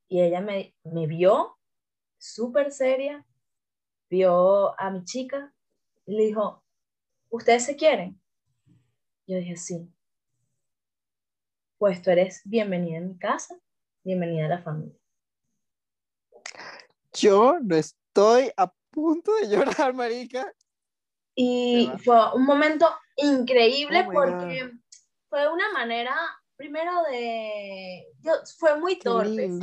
[0.08, 1.58] Y ella me, me vio
[2.18, 3.26] súper seria,
[4.08, 5.52] vio a mi chica
[6.06, 6.62] y le dijo,
[7.30, 8.20] ¿ustedes se quieren?
[9.26, 9.90] Yo dije, sí.
[11.78, 13.58] Pues tú eres bienvenida en mi casa,
[14.02, 14.98] bienvenida a la familia.
[17.12, 20.52] Yo no estoy a punto de llorar, marica.
[21.34, 22.86] Y fue un momento
[23.16, 24.70] increíble oh porque
[25.28, 26.14] fue una manera
[26.56, 28.06] primero de...
[28.20, 29.58] Yo, fue muy torpe, sí,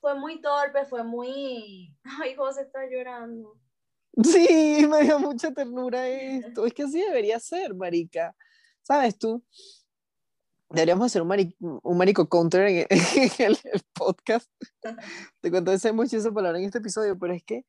[0.00, 1.94] fue, muy torpe, fue muy...
[2.22, 3.58] Ay, José está llorando.
[4.22, 6.66] Sí, me dio mucha ternura esto.
[6.66, 8.34] Es que así debería ser, marica.
[8.82, 9.42] ¿Sabes tú?
[10.70, 12.86] Deberíamos hacer un, un marico counter en,
[13.38, 13.58] el,
[13.92, 14.50] podcast.
[15.40, 17.64] Te cuento esa mucho esa palabra en este episodio, pero es que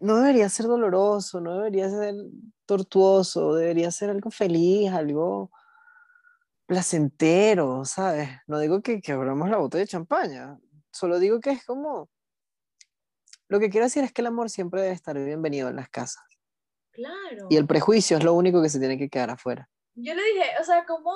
[0.00, 2.14] no debería ser doloroso, no debería ser
[2.64, 5.50] tortuoso, debería ser algo feliz, algo
[6.66, 8.28] placentero, ¿sabes?
[8.46, 10.58] No digo que, que abramos la botella de champaña,
[10.92, 12.10] solo digo que es como...
[13.48, 16.24] Lo que quiero decir es que el amor siempre debe estar bienvenido en las casas.
[16.90, 17.46] Claro.
[17.48, 19.70] Y el prejuicio es lo único que se tiene que quedar afuera.
[19.94, 21.14] Yo le dije, o sea, como,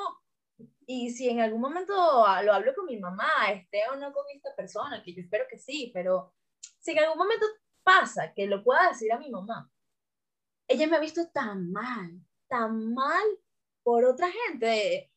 [0.87, 4.55] y si en algún momento lo hablo con mi mamá, esté o no con esta
[4.55, 6.35] persona, que yo espero que sí, pero
[6.79, 7.47] si en algún momento
[7.83, 9.71] pasa que lo pueda decir a mi mamá,
[10.69, 13.25] ella me ha visto tan mal, tan mal
[13.83, 15.10] por otra gente,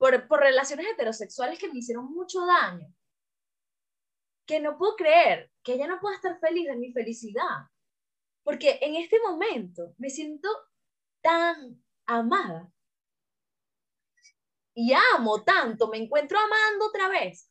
[0.00, 2.90] por, por relaciones heterosexuales que me hicieron mucho daño.
[4.46, 7.68] Que no puedo creer que ella no pueda estar feliz de mi felicidad.
[8.42, 10.48] Porque en este momento me siento
[11.20, 12.72] tan amada.
[14.72, 17.50] Y amo tanto, me encuentro amando otra vez,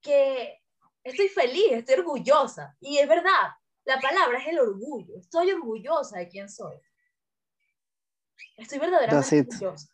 [0.00, 0.60] que
[1.04, 2.76] estoy feliz, estoy orgullosa.
[2.80, 3.52] Y es verdad,
[3.84, 5.20] la palabra es el orgullo.
[5.20, 6.74] Estoy orgullosa de quién soy.
[8.56, 9.86] Estoy verdaderamente orgullosa.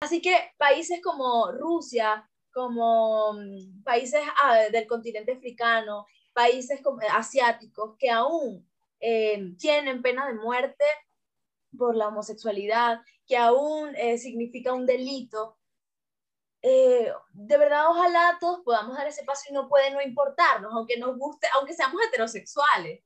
[0.00, 6.80] Así que países como Rusia, como mm, países ah, del continente africano, países
[7.10, 8.66] asiáticos que aún
[8.98, 10.84] eh, tienen pena de muerte
[11.76, 15.58] por la homosexualidad, que aún eh, significa un delito.
[16.62, 20.98] Eh, de verdad, ojalá todos podamos dar ese paso y no puede no importarnos, aunque
[20.98, 23.02] nos guste, aunque seamos heterosexuales.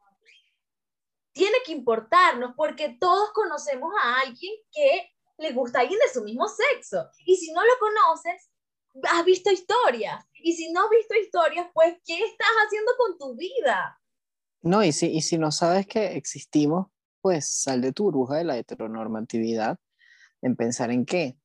[1.32, 6.22] Tiene que importarnos porque todos conocemos a alguien que le gusta a alguien de su
[6.22, 7.08] mismo sexo.
[7.24, 8.50] Y si no lo conoces,
[9.02, 10.24] has visto historias.
[10.34, 14.00] Y si no has visto historias, pues, ¿qué estás haciendo con tu vida?
[14.62, 16.88] No, y si, y si no sabes que existimos,
[17.20, 19.78] pues sal de tu burbuja de la heteronormatividad
[20.42, 21.38] en pensar en que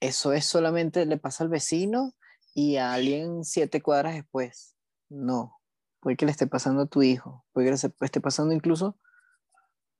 [0.00, 2.12] eso es solamente le pasa al vecino
[2.54, 4.76] y a alguien siete cuadras después.
[5.08, 5.60] No,
[6.00, 8.98] puede que le esté pasando a tu hijo, puede que le esté pasando incluso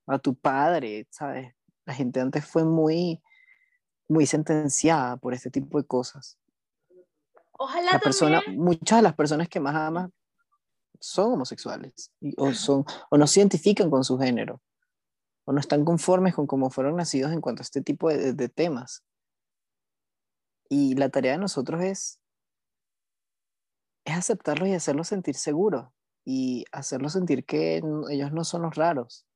[0.06, 1.54] a tu padre, ¿sabes?
[1.84, 3.22] La gente antes fue muy,
[4.12, 6.38] muy sentenciada por este tipo de cosas.
[7.52, 10.12] Ojalá la persona, Muchas de las personas que más aman
[11.00, 14.60] son homosexuales o, son, o no se identifican con su género
[15.44, 18.48] o no están conformes con cómo fueron nacidos en cuanto a este tipo de, de
[18.48, 19.04] temas.
[20.68, 22.20] Y la tarea de nosotros es,
[24.04, 25.88] es aceptarlos y hacerlos sentir seguros
[26.24, 29.26] y hacerlos sentir que ellos no son los raros.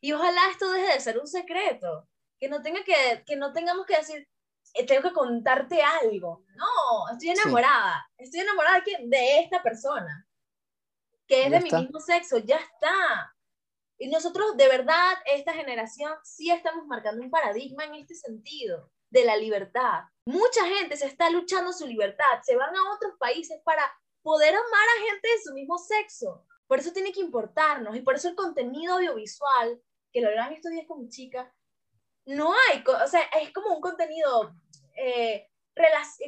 [0.00, 2.08] Y ojalá esto deje de ser un secreto,
[2.38, 4.28] que no, tenga que, que no tengamos que decir,
[4.74, 6.44] eh, tengo que contarte algo.
[6.56, 10.26] No, estoy enamorada, estoy enamorada de, de esta persona,
[11.26, 13.34] que es de mi mismo sexo, ya está.
[13.98, 19.24] Y nosotros, de verdad, esta generación sí estamos marcando un paradigma en este sentido, de
[19.24, 20.04] la libertad.
[20.24, 23.82] Mucha gente se está luchando su libertad, se van a otros países para
[24.22, 26.44] poder amar a gente de su mismo sexo.
[26.66, 29.80] Por eso tiene que importarnos y por eso el contenido audiovisual,
[30.12, 31.52] que lo hablan estos días con mi chica,
[32.28, 34.54] no hay, o sea, es como un contenido,
[34.96, 35.48] eh,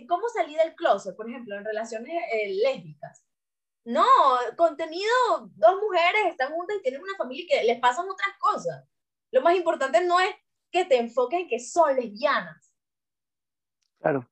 [0.09, 3.27] cómo salir del closet, por ejemplo, en relaciones eh, lésbicas.
[3.85, 4.07] No,
[4.57, 5.13] contenido,
[5.57, 8.89] dos mujeres están juntas y tienen una familia que les pasan otras cosas.
[9.31, 10.35] Lo más importante no es
[10.71, 12.73] que te enfoques en que son lesbianas.
[14.01, 14.27] Claro.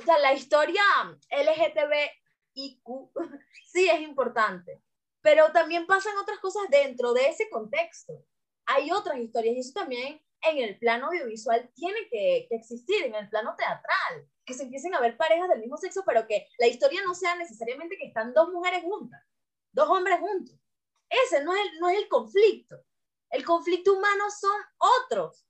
[0.00, 0.82] O sea, la historia
[1.30, 2.84] LGTBIQ
[3.64, 4.82] sí es importante,
[5.20, 8.24] pero también pasan otras cosas dentro de ese contexto.
[8.64, 13.14] Hay otras historias y eso también en el plano audiovisual tiene que, que existir, en
[13.14, 16.68] el plano teatral que se empiecen a ver parejas del mismo sexo, pero que la
[16.68, 19.20] historia no sea necesariamente que están dos mujeres juntas,
[19.72, 20.56] dos hombres juntos.
[21.10, 22.84] Ese no es el, no es el conflicto.
[23.30, 24.56] El conflicto humano son
[25.02, 25.44] otros.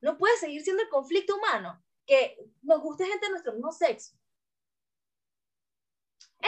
[0.00, 4.16] No puede seguir siendo el conflicto humano que nos guste gente de nuestro mismo sexo.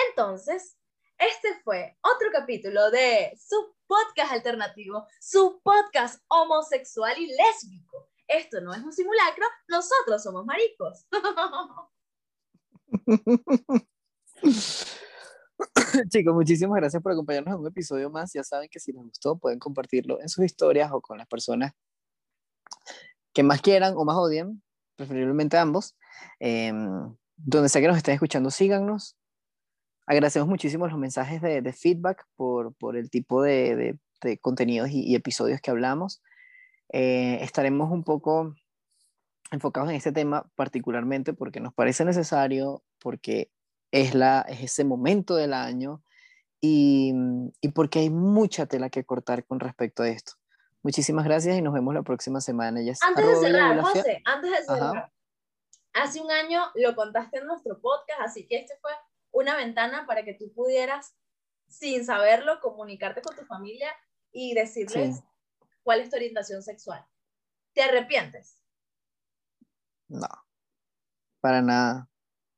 [0.09, 0.79] Entonces,
[1.19, 8.73] este fue otro capítulo de su podcast alternativo, su podcast homosexual y lésbico esto no
[8.73, 11.07] es un simulacro, nosotros somos maricos.
[16.11, 18.33] Chicos, muchísimas gracias por acompañarnos en un episodio más.
[18.33, 21.73] Ya saben que si les gustó pueden compartirlo en sus historias o con las personas
[23.35, 24.63] que más quieran o más odien,
[24.97, 25.97] preferiblemente ambos.
[26.41, 29.17] Em, donde sea que nos estén escuchando, síganos.
[30.07, 35.61] Agradecemos muchísimo los mensajes de, feedback por, por, el tipo de, de, contenidos y, episodios
[35.61, 36.23] que hablamos.
[36.93, 38.55] Eh, estaremos un poco
[39.51, 43.51] enfocados en este tema particularmente porque nos parece necesario, porque
[43.91, 46.03] es, la, es ese momento del año
[46.61, 47.13] y,
[47.61, 50.33] y porque hay mucha tela que cortar con respecto a esto.
[50.83, 52.83] Muchísimas gracias y nos vemos la próxima semana.
[52.83, 55.13] Ya antes de cerrar, José, antes de cerrar,
[55.93, 58.91] hace un año lo contaste en nuestro podcast, así que este fue
[59.33, 61.17] una ventana para que tú pudieras,
[61.69, 63.93] sin saberlo, comunicarte con tu familia
[64.31, 65.23] y decirles
[65.83, 67.05] cuál es tu orientación sexual.
[67.73, 68.59] ¿Te arrepientes?
[70.09, 70.29] No,
[71.41, 72.09] para nada.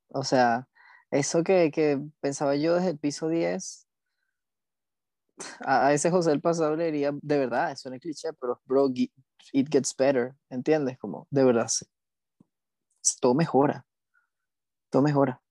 [0.09, 0.67] O sea,
[1.09, 3.85] eso que, que pensaba yo desde el piso 10,
[5.65, 8.89] a, ese José del pasado le diría, de verdad, eso es cliché, pero bro,
[9.51, 10.97] it gets better, ¿entiendes?
[10.97, 11.69] Como, de verdad,
[13.19, 13.85] todo mejora,
[14.89, 15.41] todo mejora.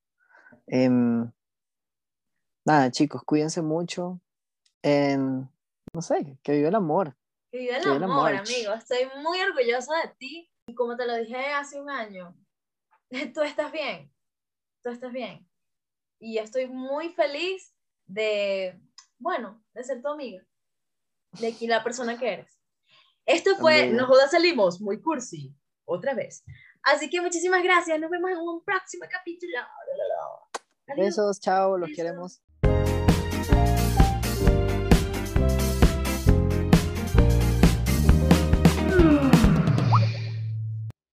[0.66, 1.30] Em,
[2.64, 4.20] nada, chicos, cuídense mucho.
[4.82, 5.48] En,
[5.92, 7.16] no sé, que vive el amor.
[7.50, 8.72] Que viva el amor, amigo.
[8.74, 10.50] Estoy muy orgullosa de ti.
[10.66, 12.34] Y como te lo dije hace un año,
[13.34, 14.10] tú estás bien,
[14.82, 15.46] tú estás bien.
[16.18, 17.74] Y estoy muy feliz
[18.06, 18.80] de,
[19.18, 20.42] bueno, de ser tu amiga,
[21.32, 22.60] de aquí la persona que eres.
[23.26, 25.54] Esto fue, nos jodas salimos, muy cursi,
[25.84, 26.44] otra vez.
[26.82, 29.58] Así que muchísimas gracias, nos vemos en un próximo capítulo.
[30.96, 32.40] Besos, chao, los queremos.